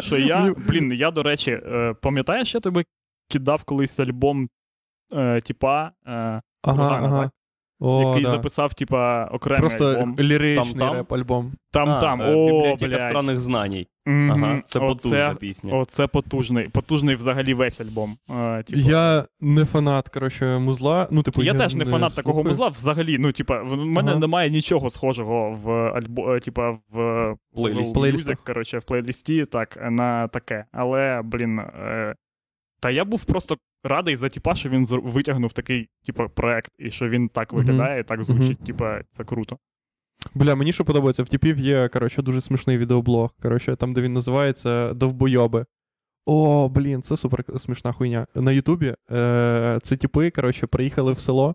[0.04, 2.84] Що я, блін, я, до речі, е, пам'ятаєш, я тобі
[3.28, 4.48] кидав колись альбом
[5.12, 7.22] е, типа е, Ага, Кургана, ага.
[7.22, 7.30] так?
[7.84, 8.30] О, який да.
[8.30, 10.16] записав, типа, окремий Просто альбом.
[10.20, 10.96] ліричний Там-там?
[10.96, 11.52] реп-альбом.
[11.72, 12.22] Там А, там.
[12.22, 13.00] е, О, блядь.
[13.00, 13.86] странних знаній.
[14.06, 14.44] Мгм.
[14.44, 15.74] Ага, це потужна Оце- пісня.
[15.74, 16.68] Оце потужний.
[16.68, 18.16] Потужний взагалі весь альбом.
[18.30, 21.08] Е, типу, Я не фанат, коротше, музла.
[21.10, 23.18] Ну, типу, я теж не фанат такого музла взагалі.
[23.18, 24.20] Ну, типа, в мене Ага.
[24.20, 28.34] немає нічого схожого в альбо, е, типа, в Плейлісті.
[28.46, 30.64] Коротше, в плейлісті, так, на таке.
[30.72, 32.14] Але, блін, е,
[32.80, 37.08] та я був просто радий за типа, що він витягнув такий, типа, проект, і що
[37.08, 38.64] він так виглядає, і так звучить.
[38.64, 39.58] Типа, це круто.
[40.34, 43.34] Бля, мені що подобається, в типів є, коротше, дуже смішний відеоблог.
[43.42, 45.66] Коротше, там, де він називається Довбойоби.
[46.26, 48.26] О, блін, це супер смішна хуйня.
[48.34, 51.54] На Ютубі е, це типи, коротше, приїхали в село,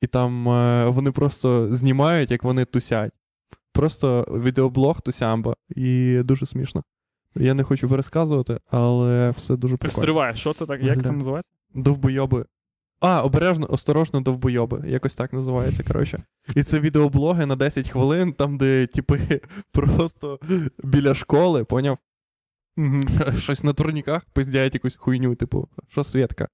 [0.00, 3.12] і там е, вони просто знімають, як вони тусять.
[3.72, 5.56] Просто відеоблог тусямба.
[5.68, 6.82] І дуже смішно.
[7.34, 9.98] Я не хочу пересказувати, але все дуже прикольно.
[9.98, 10.82] Стриває, що це так?
[10.82, 11.50] Як це називається?
[11.74, 12.44] Довбойоби.
[13.00, 14.82] А, обережно, осторожно, довбойоби.
[14.86, 16.22] Якось так називається, коротше.
[16.54, 19.40] І це відеоблоги на 10 хвилин, там, де, типи,
[19.72, 20.38] просто
[20.84, 21.98] біля школи, поняв?
[23.38, 26.48] Щось на турніках пиздяють якусь хуйню, типу, що Свєтка?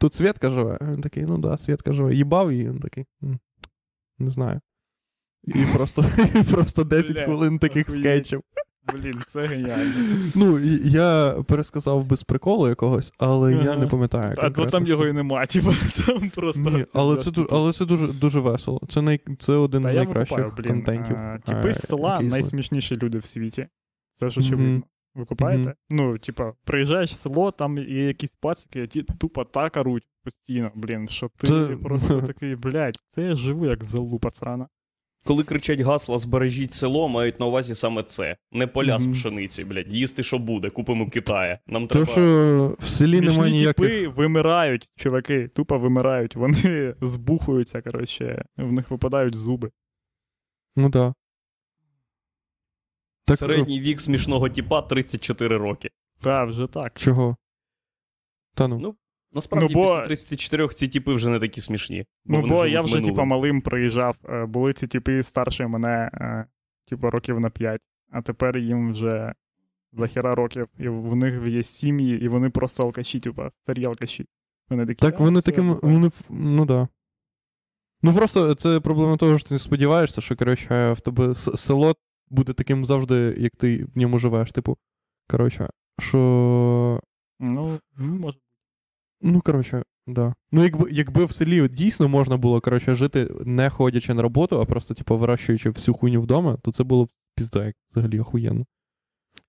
[0.00, 0.78] Тут Свєтка живе.
[0.82, 2.14] Він такий, ну да, Свєтка живе.
[2.14, 3.06] Їбав її, він такий.
[4.18, 4.60] Не знаю.
[5.44, 6.04] І просто,
[6.40, 8.04] і просто 10 Бля, хвилин таких охуєть.
[8.04, 8.42] скетчів.
[8.92, 9.92] Блін, це геніально.
[10.34, 14.30] Ну, я пересказав без приколу якогось, але я не пам'ятаю.
[14.32, 15.72] А то конкретно, там його і нема, типу,
[16.06, 16.60] там просто.
[16.60, 18.80] Ні, але це, але це дуже, дуже весело.
[18.90, 20.72] Це, най, це один Та з найкращих викупаю, блін.
[20.72, 21.16] контентів.
[21.16, 23.66] а, а, Типи з села найсмішніші люди в світі.
[24.18, 24.82] Це ж очевидно.
[25.14, 25.68] Ви купаєте?
[25.68, 25.74] Мгм.
[25.90, 31.08] Ну, типа, приїжджаєш в село, там є якісь пацики, які тупо так оруть постійно, блін,
[31.08, 34.68] що ти Це- просто такий, блядь, це я живу як залупа срана.
[35.24, 38.36] Коли кричать гасла збережіть село, мають на увазі саме це.
[38.52, 39.92] Не поля з пшениці, блядь.
[39.92, 41.58] Їсти що буде, купимо в Китаї.
[41.66, 43.88] Нам То, що в селі Смішні немає ніяких.
[43.88, 46.36] типи вимирають, чуваки, тупо вимирають.
[46.36, 49.70] Вони збухуються, коротше, в них випадають зуби.
[50.76, 51.14] Ну да.
[53.26, 55.90] Так, Середній вік смішного тіпа 34 роки.
[56.20, 56.92] Та, вже так.
[56.94, 57.36] Чого?
[58.54, 58.78] Та ну.
[58.78, 58.96] Ну,
[59.34, 62.06] Насправді, Ну, бо- після 34 ці тіпи вже не такі смішні.
[62.24, 66.46] Ну, бо я вже, типа, малим приїжджав, е, були ці типи старші мене, е,
[66.88, 67.80] типа, років на 5,
[68.10, 69.34] а тепер їм вже
[69.92, 74.26] захіра років, і в них є сім'ї, і вони просто алкаші, типа, старі алкаші.
[74.70, 75.78] Вони такі, Так вони таким.
[75.82, 76.88] Вони, ну да.
[78.02, 81.94] Ну просто це проблема того, що ти сподіваєшся, що, коротше, в тебе село
[82.28, 84.52] буде таким завжди, як ти в ньому живеш.
[84.52, 84.76] Типу,
[85.28, 85.70] коротше,
[86.00, 87.00] що.
[87.40, 88.38] Ну, ну, може.
[89.26, 90.34] Ну, коротше, да.
[90.52, 94.64] Ну, якби, якби в селі дійсно можна було, коротше, жити не ходячи на роботу, а
[94.64, 98.64] просто, типу, вирощуючи всю хуйню вдома, то це було б пізда, як взагалі охуєнно.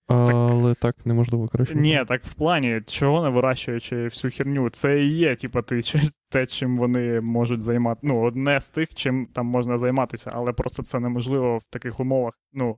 [0.08, 1.76] Але так, неможливо, коротше.
[1.76, 6.00] Ні, так в плані, чого не вирощуючи всю херню, це і є, типа, ти, чи-
[6.30, 8.00] те, чим вони можуть займати.
[8.04, 12.34] Ну, одне з тих, чим там можна займатися, але просто це неможливо в таких умовах.
[12.54, 12.78] Ну,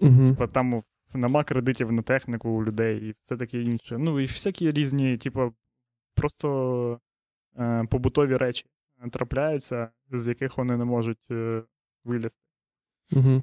[0.00, 0.28] Угу.
[0.28, 0.82] Типа там
[1.14, 3.98] нема кредитів на техніку у людей і все таке інше.
[3.98, 5.52] Ну і всякі різні, типу,
[6.14, 7.00] просто
[7.58, 8.66] е, побутові речі
[9.12, 11.62] трапляються, з яких вони не можуть е,
[12.04, 12.38] вилізти.
[13.12, 13.42] Угу.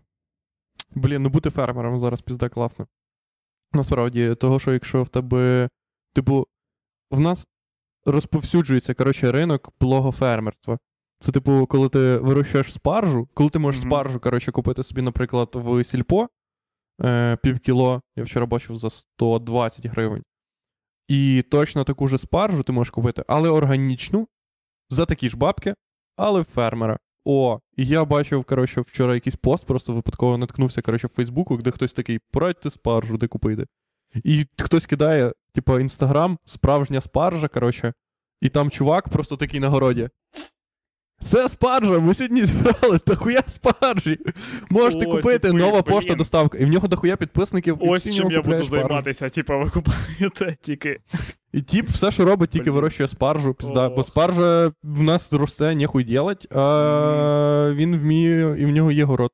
[0.91, 2.87] Блін, ну бути фермером зараз пізда класно.
[3.73, 5.69] Насправді, того, що якщо в тебе.
[6.13, 6.47] Типу,
[7.11, 7.47] в нас
[8.05, 10.79] розповсюджується, коротше, ринок плогофермерства.
[11.19, 13.89] Це, типу, коли ти вирощуєш спаржу, коли ти можеш Мгм.
[13.89, 16.27] спаржу, коротше, купити собі, наприклад, в сільпо
[17.01, 20.23] е, пів кіло, я вчора бачив за 120 гривень.
[21.09, 24.27] І точно таку же спаржу ти можеш купити, але органічну,
[24.89, 25.75] за такі ж бабки,
[26.15, 26.97] але фермера.
[27.25, 31.71] О, і я бачив, коротше, вчора якийсь пост, просто випадково наткнувся, коротше, в Фейсбуку, де
[31.71, 33.65] хтось такий, порадьте спаржу, де купити.
[34.23, 37.93] І хтось кидає, типу, інстаграм, справжня спаржа, коротше,
[38.41, 40.09] і там чувак просто такий на городі.
[41.21, 44.19] Це спаржа, ми сьогодні зібрали дохуя спаржі.
[44.69, 45.83] Можете О, купити типи, нова блін.
[45.83, 46.57] пошта доставка.
[46.57, 48.87] І в нього дохуя підписників, і Ось всі в чим нього я буду купляють спаржу.
[48.87, 50.99] займатися, типа, ви купаєте тільки.
[51.53, 52.73] І тіп все, що робить, тільки Блін.
[52.73, 53.89] вирощує спаржу, пізда.
[53.89, 54.07] Бо Ох.
[54.07, 59.31] спаржа в нас росте, ніхуй ділать, а він вміє, і в нього є город.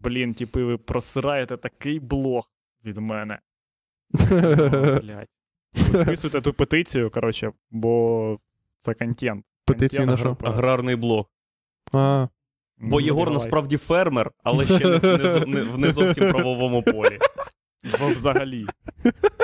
[0.00, 2.50] Блін, типи, ви просираєте такий блог
[2.84, 3.38] від мене.
[4.14, 5.28] О, блядь.
[5.92, 8.38] Підписуйте ту петицію, коротше, бо
[8.78, 9.44] це контент.
[9.66, 10.36] Петицію на що?
[10.44, 11.26] Аграрний блог.
[11.94, 12.26] А,
[12.78, 14.78] Бо Ну, Єгор насправді фермер, але ще
[15.46, 17.18] не, в не зовсім правовому полі.
[18.00, 18.66] Бо взагалі.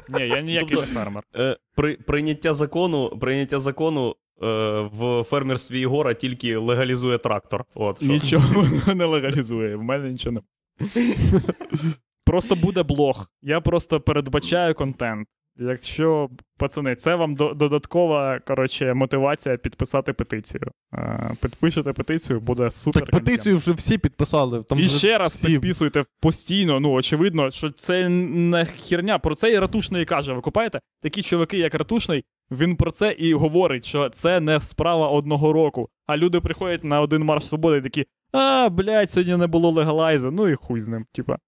[0.09, 1.23] Ні, я ніякий не Тобто- фермер.
[1.37, 7.64] Е, при, прийняття закону, прийняття закону е, в фермерстві Єгора тільки легалізує трактор.
[7.75, 8.07] От, що.
[8.07, 9.77] Нічого не легалізує.
[9.77, 10.41] В мене нічого не.
[12.25, 13.27] Просто буде блог.
[13.43, 15.29] Я просто передбачаю контент.
[15.57, 20.62] Якщо, пацани, це вам додаткова коротше, мотивація підписати петицію.
[20.94, 23.03] Е, Підпишете петицію, буде супер.
[23.03, 24.62] Так петицію вже всі підписали.
[24.62, 25.46] Там І ще раз всі...
[25.46, 26.80] підписуйте постійно.
[26.80, 29.18] Ну, очевидно, що це не херня.
[29.18, 30.32] Про це і ратушний каже.
[30.32, 30.80] Ви купаєте?
[31.03, 35.88] Такі чуваки, як ратушний, він про це і говорить, що це не справа одного року.
[36.07, 40.30] А люди приходять на один марш свободи і такі: а, блядь, сьогодні не було легалайзу.
[40.30, 41.07] Ну і хуй з ним.
[41.12, 41.38] Типа,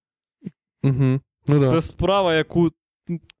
[0.83, 1.19] Угу.
[1.47, 1.69] Ну, да.
[1.69, 2.71] це справа, яку.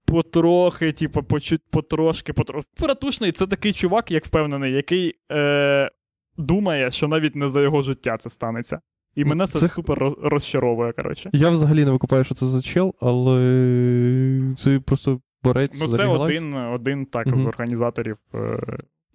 [0.05, 2.69] Потрохи, типу, по чуть, потрошки, потрошки.
[2.79, 5.91] Ратушний це такий чувак, як впевнений, який е,
[6.37, 8.79] думає, що навіть не за його життя це станеться.
[9.15, 11.29] І мене це, це- супер розчаровує, коротше.
[11.33, 16.53] Я взагалі не викупаю, що це за чел, але це просто борець Ну, це один,
[16.53, 17.37] один так Мгм.
[17.43, 18.59] з організаторів е,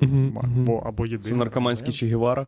[0.01, 1.29] Мгм, ма- або, або єдиний.
[1.31, 2.47] Це наркоманський Че Гевара.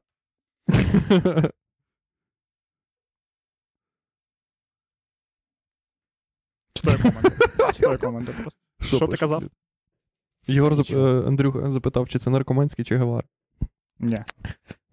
[6.75, 7.42] Читаю коменти.
[7.75, 8.61] Читаю коменти просто.
[8.81, 9.43] Що ти пишуть казав?
[10.47, 10.91] Єгор зап...
[10.91, 13.25] Е, Андрюха запитав, чи це наркоманський чи Гевар.
[14.01, 14.17] Ні.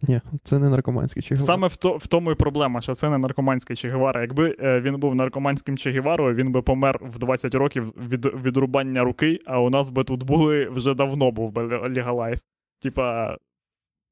[0.02, 1.46] Ні, це не наркоманський чи Гевар.
[1.46, 4.22] Саме в, то, в тому і проблема, що це не наркоманський Че Гевара.
[4.22, 9.04] Якби е, він був наркоманським Че Геварою, він би помер в 20 років від відрубання
[9.04, 12.44] руки, а у нас би тут були вже давно був би легалайз.
[12.82, 13.38] Типа,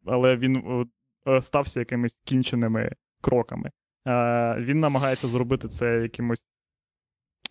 [0.06, 0.86] але він е,
[1.32, 2.92] е, стався якимись кінченими
[3.22, 3.72] кроками.
[4.08, 6.44] Е, він намагається зробити це якимось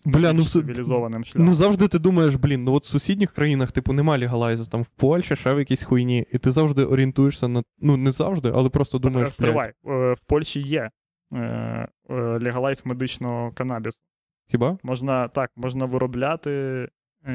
[0.05, 1.45] Бля, ну, цивілізованим шляхом.
[1.45, 4.87] Ну завжди ти думаєш, блін, ну от в сусідніх країнах, типу, нема легалайзу, там в
[4.87, 7.63] Польщі ще в якійсь хуйні, і ти завжди орієнтуєшся на.
[7.79, 9.25] Ну, не завжди, але просто думаєш.
[9.25, 10.89] блядь, Стривай, е, в Польщі є
[11.33, 13.99] е, е, легалайз медичного канабісу.
[14.47, 14.77] Хіба?
[14.83, 16.87] Можна так, можна виробляти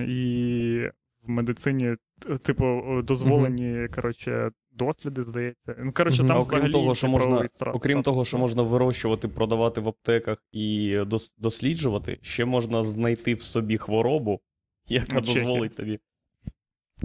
[0.08, 0.88] і
[1.22, 1.96] в медицині,
[2.42, 5.74] типу, дозволені, коротше, досліди, здається.
[5.78, 9.80] Ну, коротше, там окрім взагалі того, що можна, стра- окрім того, що можна вирощувати, продавати
[9.80, 14.40] в аптеках і дос- досліджувати, ще можна знайти в собі хворобу,
[14.88, 15.98] яка Ну, дозволить тобі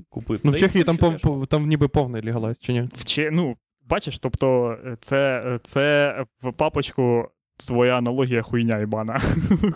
[0.10, 0.42] купити.
[0.46, 2.90] Ну, в Чехії там, пов- пов- там ніби повний легалайз, чи ні?
[2.96, 3.30] Вче...
[3.32, 3.56] Ну,
[3.86, 7.28] бачиш, тобто, е, це, е, це в папочку
[7.68, 9.22] твоя аналогія хуйня ібана.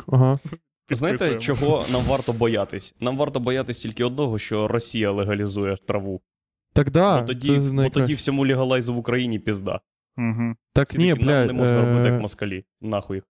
[0.07, 0.39] Ага.
[0.89, 2.95] Знаєте, чого нам варто боятись?
[2.99, 6.21] Нам варто боятись тільки одного, що Росія легалізує траву.
[6.74, 9.80] Так да, бо, тоді, це бо тоді всьому легалайзу в Україні пізда.
[10.17, 10.55] Угу.
[10.74, 12.65] Так Всі ні, такі, нам не можна робити е, як москалі.
[12.82, 13.22] Нахуй.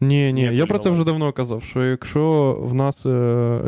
[0.00, 3.08] Ні, ні, я про це вже давно казав, що якщо в нас е,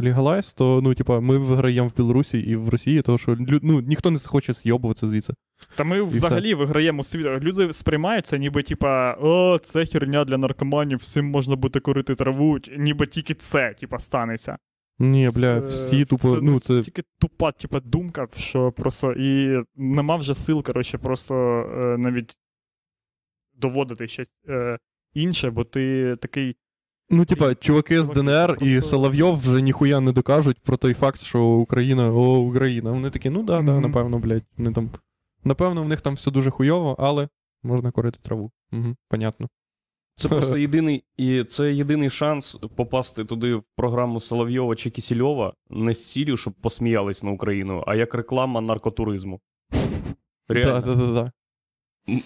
[0.03, 4.11] легалайз, то ну, типа, ми виграємо в Білорусі і в Росії, тому що ну, ніхто
[4.11, 5.35] не хоче зйобуватися звідси.
[5.75, 7.27] Та ми взагалі виграємо світ.
[7.27, 13.07] Люди сприймаються, ніби типа, о, це херня для наркоманів, всім можна буде курити траву, ніби
[13.07, 14.59] тільки це, типа, станеться.
[14.99, 16.83] Ні, бля, Це- всі тупо, це ну це.
[16.83, 22.39] тільки тупа, типа, думка, що просто і нема вже сил, коротше, просто е, навіть
[23.55, 24.79] доводити щось е,
[25.15, 26.57] інше, бо ти такий.
[27.11, 31.21] Ну, типа, чуваки з ДНР просто- і Соловйов вже ніхуя не докажуть про той факт,
[31.21, 32.91] що Україна, о, Україна.
[32.91, 34.45] Вони такі, ну да, да, напевно, блядь.
[34.57, 34.91] Вони там.
[35.45, 37.29] Напевно, в них там все дуже хуйово, але
[37.63, 38.51] можна курити траву.
[38.73, 39.49] Угу, понятно.
[40.19, 45.95] Це просто єдиний, і це єдиний шанс попасти туди в програму Соловйова чи Кісільова не
[45.95, 49.41] з ціллю, щоб посміялись на Україну, а як реклама наркотуризму.
[50.49, 51.33] Реально.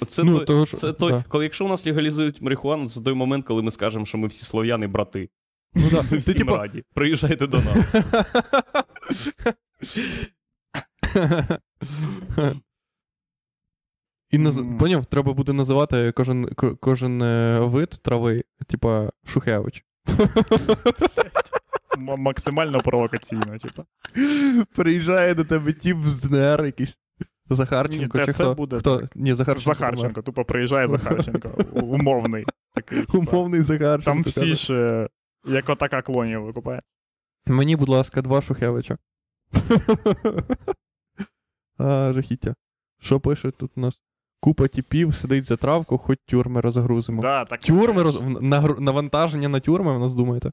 [0.07, 1.25] Це, Ну, той, того це той, да.
[1.29, 4.45] коли якщо у нас легалізують марихуану, це той момент, коли ми скажемо, що ми всі
[4.45, 5.29] слов'яни брати.
[5.75, 6.03] Ну, да.
[6.11, 6.85] Ми всім Ти, типа, раді.
[6.95, 7.95] Приїжджайте до нас.
[14.31, 14.59] І наз...
[14.59, 14.79] Мгм.
[14.79, 16.49] поняв, треба буде називати кожен,
[16.81, 19.85] кожен е, вид трави, типа Шухевич.
[21.99, 23.85] максимально провокаційно, типа.
[24.75, 26.99] Приїжджає до тебе тіп з ДНР якийсь.
[27.51, 28.55] Захарченко, Ні, чи хто?
[28.55, 28.99] буде хто?
[28.99, 29.17] так.
[29.17, 29.75] Ні, Захарченко.
[29.75, 31.51] Захарченко, тупо приїжджає Захарченко.
[31.73, 32.45] Умовний.
[32.75, 33.19] Такий, типа.
[33.19, 34.05] Умовний Захарченко.
[34.05, 35.09] Там всі ж е,
[35.47, 36.83] як отака клонів викупає.
[37.47, 38.99] Мені, будь ласка, два Шухевича.
[41.79, 42.55] а, жахіття.
[42.99, 44.01] Що пише тут у нас?
[44.41, 47.23] Купа тіпів сидить за травку, хоч тюрми розгрузимо.
[47.23, 48.21] Да, так, Тюрми роз...
[48.81, 50.53] навантаження на тюрми, ви нас думаєте?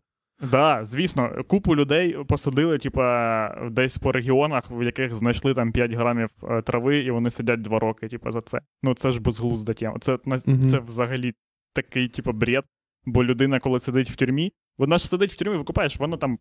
[0.51, 6.29] Да, звісно, купу людей посадили, типа, десь по регіонах, в яких знайшли там 5 грамів
[6.43, 8.59] е, трави, і вони сидять 2 роки, типа, за це.
[8.83, 9.97] Ну, це ж безглузда тема.
[10.01, 10.61] Це, на- Мгм.
[10.67, 11.33] це взагалі
[11.73, 12.63] такий, типа, бред.
[13.05, 16.37] Бо людина, коли сидить в тюрмі, вона ж сидить в тюрмі, викупаєш, вона там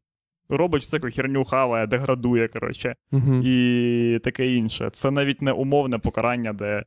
[0.49, 3.35] робить всяку херню, хаває, деградує, коротше, Угу.
[3.45, 4.91] і таке інше.
[4.93, 6.85] Це навіть не умовне покарання, де.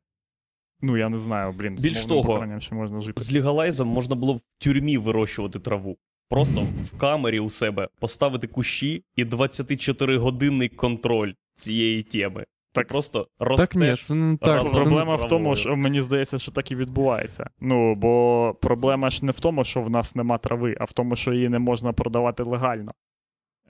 [0.82, 3.22] Ну, я не знаю, блін, з Більш умовним того, ще можна жити.
[3.22, 5.98] З легалайзом можна було б в тюрмі вирощувати траву.
[6.30, 12.46] Просто в камері у себе поставити кущі і 24-годинний контроль цієї теми.
[12.74, 12.88] Так.
[12.88, 13.68] Ти просто ростеш.
[13.68, 14.56] Так ні, це не так.
[14.56, 17.50] разом Проблема в тому, що мені здається, що так і відбувається.
[17.60, 21.16] Ну, бо проблема ж не в тому, що в нас нема трави, а в тому,
[21.16, 22.92] що її не можна продавати легально.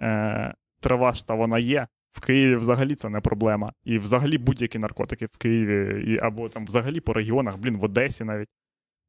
[0.02, 1.88] Е, трава ж та вона є.
[2.12, 3.74] В Києві взагалі це не проблема.
[3.84, 8.24] І взагалі будь-які наркотики в Києві, і, або там взагалі по регіонах, блін, в Одесі
[8.24, 8.50] навіть.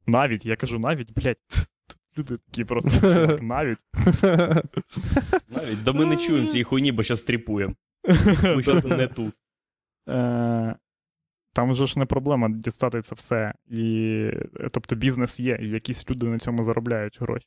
[0.06, 3.78] Навіть, я кажу навіть, блядь, тут люди такі просто чувак, навіть.
[5.48, 7.74] Навіть, да ми не чуємо цієї хуйні, бо зараз тріпуємо.
[8.56, 9.34] Ми зараз не тут.
[10.08, 10.76] Е,
[11.52, 13.54] Там вже ж не проблема дістати це все.
[13.66, 14.30] І,
[14.72, 17.46] тобто бізнес є, і якісь люди на цьому заробляють гроші.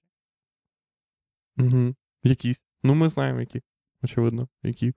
[1.58, 1.96] Угу.
[2.24, 2.62] Якісь.
[2.84, 3.62] Ну, ми знаємо, які.
[4.04, 4.94] Очевидно, які.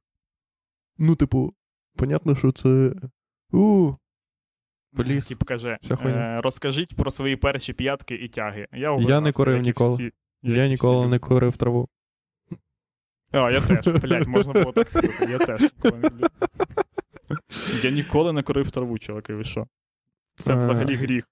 [0.98, 1.54] Ну, типу,
[1.96, 2.92] понятно, що це.
[3.52, 3.92] У,
[4.96, 5.26] Поліз.
[5.26, 6.38] Тіп каже: Вся хуйня.
[6.38, 8.66] е, розкажіть про свої перші п'ятки і тяги.
[8.72, 9.94] Я, Я не курив ніколи.
[9.94, 11.88] всі- я ніколи всі не курив траву.
[13.30, 15.26] А, я теж, блядь, можна було так сказати.
[15.30, 16.26] Я теж ніколи не люблю.
[17.82, 19.66] Я ніколи не курив траву, чуваки, ви що?
[20.36, 20.56] Це Е.
[20.56, 21.28] взагалі гріх.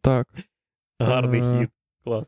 [0.00, 0.28] Так.
[0.98, 1.70] Гарний Е, хід.
[2.04, 2.24] Клас.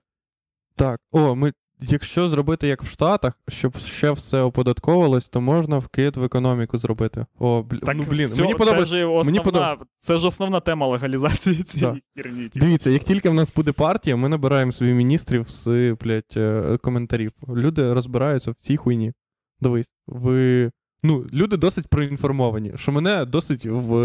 [0.77, 1.01] Так.
[1.11, 1.53] О, ми.
[1.81, 7.27] Якщо зробити як в Штатах, щоб ще все оподатковувалось, то можна вкид в економіку зробити.
[7.39, 7.77] О, бл...
[7.77, 12.03] Так, ну блін, всьо- мені це, ж основна, подоб- це ж основна тема легалізації цієї
[12.17, 12.23] Да.
[12.23, 12.49] херні.
[12.49, 12.67] типу.
[12.67, 17.33] Дивіться, як тільки в нас буде партія, ми набираємо собі міністрів з блядь, е, коментарів.
[17.49, 19.13] Люди розбираються в цій хуйні.
[19.61, 20.71] Дивись, ви.
[21.03, 23.97] Ну, люди досить проінформовані, що мене досить в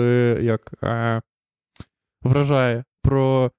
[0.42, 1.22] як е,
[2.22, 3.52] вражає про.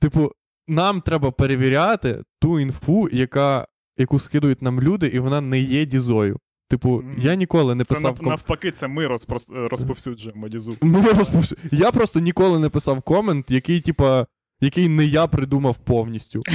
[0.00, 0.32] Типу,
[0.68, 3.66] нам треба перевіряти ту інфу, яка,
[3.98, 6.38] яку скидують нам люди, і вона не є дізою.
[6.68, 8.28] Типу, я ніколи не писав ком...
[8.28, 10.76] навпаки, це ми розпрос- розповсюджуємо дізу.
[10.80, 14.26] Ми розповсю- Я просто ніколи не писав комент, який, типа,
[14.60, 16.40] який не я придумав повністю.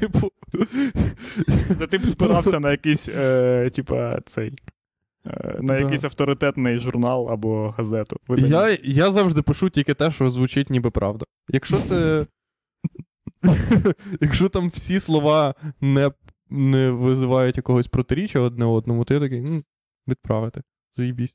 [0.00, 0.30] Типу.
[1.78, 4.52] Та ти б спирався на якийсь, е, типа, цей.
[5.26, 8.16] е, На якийсь авторитетний журнал або газету.
[8.28, 8.68] видання.
[8.68, 11.24] Я, я завжди пишу тільки те, що звучить ніби правда.
[11.48, 12.26] Якщо це.
[14.20, 16.10] Якщо там всі слова не,
[16.50, 19.64] не визивають якогось протиріччя одне одному, то я такий, ну,
[20.08, 20.62] відправити.
[20.96, 21.34] Заїбісь.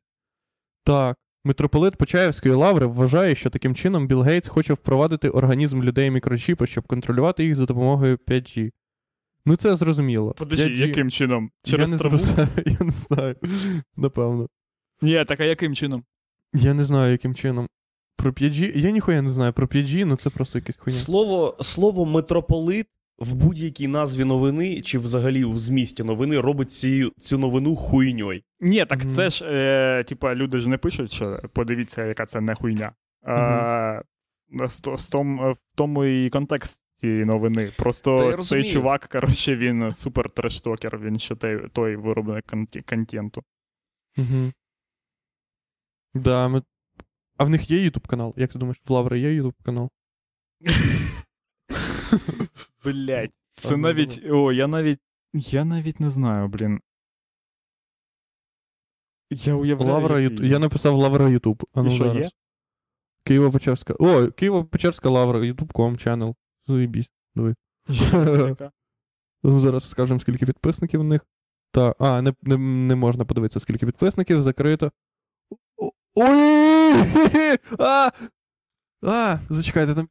[0.83, 1.17] Так.
[1.43, 6.87] Митрополит Почаївської лаври вважає, що таким чином Білл Гейтс хоче впровадити організм людей мікрочіпи, щоб
[6.87, 8.71] контролювати їх за допомогою 5G.
[9.45, 10.33] Ну, це зрозуміло.
[10.37, 11.51] Подожди, 5G яким чином?
[11.65, 12.17] Я Через не, траву?
[12.65, 13.35] я не знаю.
[13.95, 14.49] Напевно.
[15.01, 16.03] Ні, так а яким чином?
[16.53, 17.67] Я не знаю, яким чином.
[18.17, 18.77] Про 5G.
[18.77, 20.99] Я ніхуя не знаю про 5G, ну це просто якась хуйня.
[20.99, 22.87] Слово, слово митрополит
[23.19, 28.41] в будь-якій назві новини чи взагалі в змісті новини робить ці, цю новину хуйньою.
[28.59, 29.11] Ні, так Мгм.
[29.11, 32.91] це ж, е, типа, люди ж не пишуть, що подивіться, яка це не хуйня.
[33.25, 34.01] А,
[34.67, 37.71] з, то- з том, в тому і контекст цієї новини.
[37.77, 38.69] Просто цей розумію.
[38.73, 42.45] чувак, коротше, він супер трештокер, він ще той, той виробник
[42.89, 43.43] контенту.
[44.17, 44.51] Угу.
[46.13, 46.61] Да, ми...
[47.37, 48.33] А в них є Ютуб канал?
[48.37, 49.89] Як ти думаєш, в Лаври є Ютуб канал?
[52.83, 54.25] Блять, це навіть.
[54.29, 54.99] О, я навіть.
[55.33, 56.79] Я навіть не знаю, блін.
[59.29, 59.91] Я уявляю.
[59.91, 60.19] Лавра.
[60.19, 60.45] Ютуб.
[60.45, 61.63] Я написав Лавра Ютуб.
[61.73, 62.31] А ну зараз.
[63.25, 63.95] Києво-Печерська.
[63.99, 66.35] О, Києво-Печерська Лавра, Ютуб.com ченел.
[66.67, 67.09] Заїбісь.
[67.35, 67.55] Диви.
[69.43, 71.25] Ну, зараз скажемо, скільки підписників у них.
[71.71, 74.91] Та, а, не, не, не можна подивитися, скільки підписників, закрито.
[76.19, 77.57] Ой!
[77.79, 78.11] А!
[79.03, 79.39] А!
[79.49, 80.07] Зачекайте, там.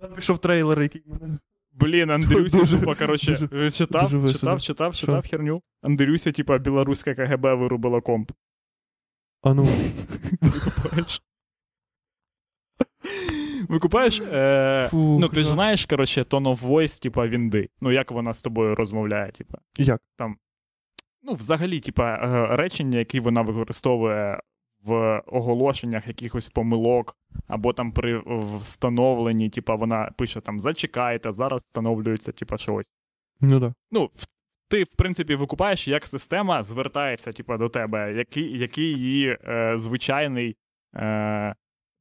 [0.00, 1.38] Там пішов трейлер, який мене.
[1.72, 5.62] Блін, Андрюсі, Дуже- тупо, коротше, дуже- е, читав, дуже читав, читав, читав херню.
[5.82, 8.32] Андрюся, типа, білоруська КГБ вирубила комп.
[9.42, 9.64] А ну.
[10.42, 11.22] Викупаєш?
[13.68, 14.20] Викупаєш?
[14.20, 17.68] Е, Фу, ну, ти ж знаєш, коротше, tone of voice, типа, Вінди.
[17.80, 19.58] Ну, як вона з тобою розмовляє, типа.
[19.76, 20.02] Як?
[20.16, 20.36] Там.
[21.22, 24.40] Ну, взагалі, типа, е, речення, які вона використовує
[24.84, 27.16] в оголошеннях якихось помилок,
[27.46, 28.22] або там при
[28.60, 32.92] встановленні, типа, вона пише там зачекайте, зараз встановлюється, типа, щось.
[33.40, 33.74] Ну да.
[33.90, 34.10] Ну,
[34.68, 40.56] ти, в принципі, викупаєш, як система звертається, типа, до тебе, який, який її е, звичайний
[40.94, 41.54] е,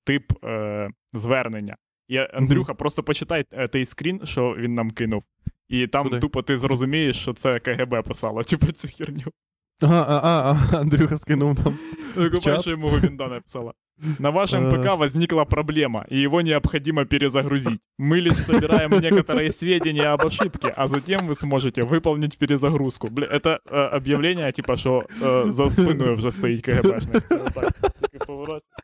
[0.04, 1.76] тип е, звернення.
[2.08, 5.24] І Андрюха, просто почитай е, той скрін, що він нам кинув.
[5.68, 6.20] І там Куди?
[6.20, 9.32] тупо ти зрозумієш, що це КГБ писало, типу цю херню.
[9.81, 11.79] Ага, а, а, а, Андрюха скинув нам.
[12.17, 12.61] Викупаєш, чат?
[12.61, 13.73] що йому Вінда написала.
[14.19, 14.83] На вашем Э.
[14.83, 17.81] ПК возникла проблема, и его необходимо перезагрузить.
[17.99, 23.09] Мы лишь собираем некоторые сведения об ошибке, а затем вы сможете выполнить перезагрузку.
[23.11, 27.29] Бля, это э, объявление, типа, що э, за спиною вже стоїть КГБшник.
[27.29, 28.77] Це отак, тільки поворачується.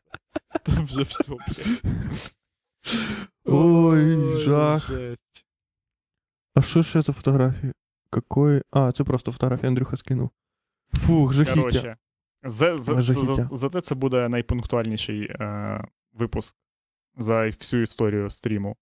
[0.63, 1.81] Там вже все, блядь.
[3.45, 4.87] Ой, жах.
[4.87, 5.45] жесть.
[6.55, 7.73] А що ще за фотографії?
[8.09, 8.61] Какої?
[8.71, 10.29] А, це просто фотографія Андрюха скинув.
[10.94, 11.60] Фух, жахіття.
[11.60, 11.96] Коротше,
[12.44, 16.56] за, за, за, зате це буде найпунктуальніший е, випуск
[17.18, 18.76] за всю історію стріму.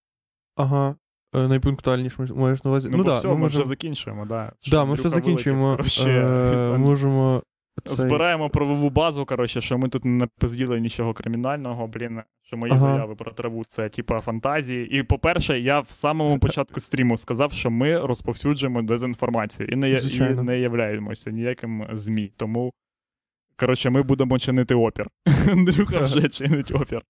[0.57, 0.95] Ага.
[1.35, 2.89] Е, Найпунктуальніше маєш на увазі.
[2.91, 3.69] Ну, Ну, бо да, все, ми ми вже можемо.
[3.69, 4.53] закінчуємо, да.
[4.71, 5.77] Да, ми все закінчуємо.
[5.77, 7.43] вилетів, Е, Можемо.
[7.85, 12.73] Цей- Збираємо правову базу, коротше, що ми тут не пизділи нічого кримінального, блін, що мої
[12.73, 12.81] Ага.
[12.81, 14.99] заяви про траву це типа фантазії.
[14.99, 20.21] І по-перше, я в самому початку стріму сказав, що ми розповсюджуємо дезінформацію і не, і
[20.35, 22.33] не являємося ніяким ЗМІ.
[22.37, 22.73] Тому,
[23.57, 25.07] коротше, ми будемо чинити опір.
[25.53, 27.03] Андрюха вже чинить опір.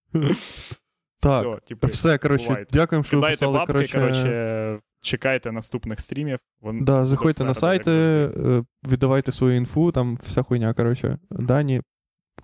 [1.21, 3.59] Так, Все, типу, Все, коротше, дякуємо, що ви Кидайте писали.
[3.59, 6.39] бабки, коротше, чекайте наступних стрімів.
[6.61, 11.19] Вон- Да, заходьте на сайти, е, віддавайте свою інфу, там вся хуйня, коротше.
[11.31, 11.83] Дані,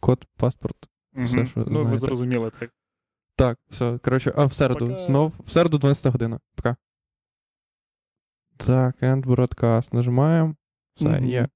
[0.00, 0.76] код, паспорт.
[1.16, 2.70] все, що Ну, ви зрозуміли так.
[3.36, 5.00] Так, все, коротше, а в середу Пока.
[5.00, 5.32] знов.
[5.44, 6.40] В середу 12 година.
[6.56, 6.76] Пока.
[8.56, 9.94] Так, end broadcast.
[9.94, 10.54] Нажимаємо.
[10.96, 11.48] Все, є.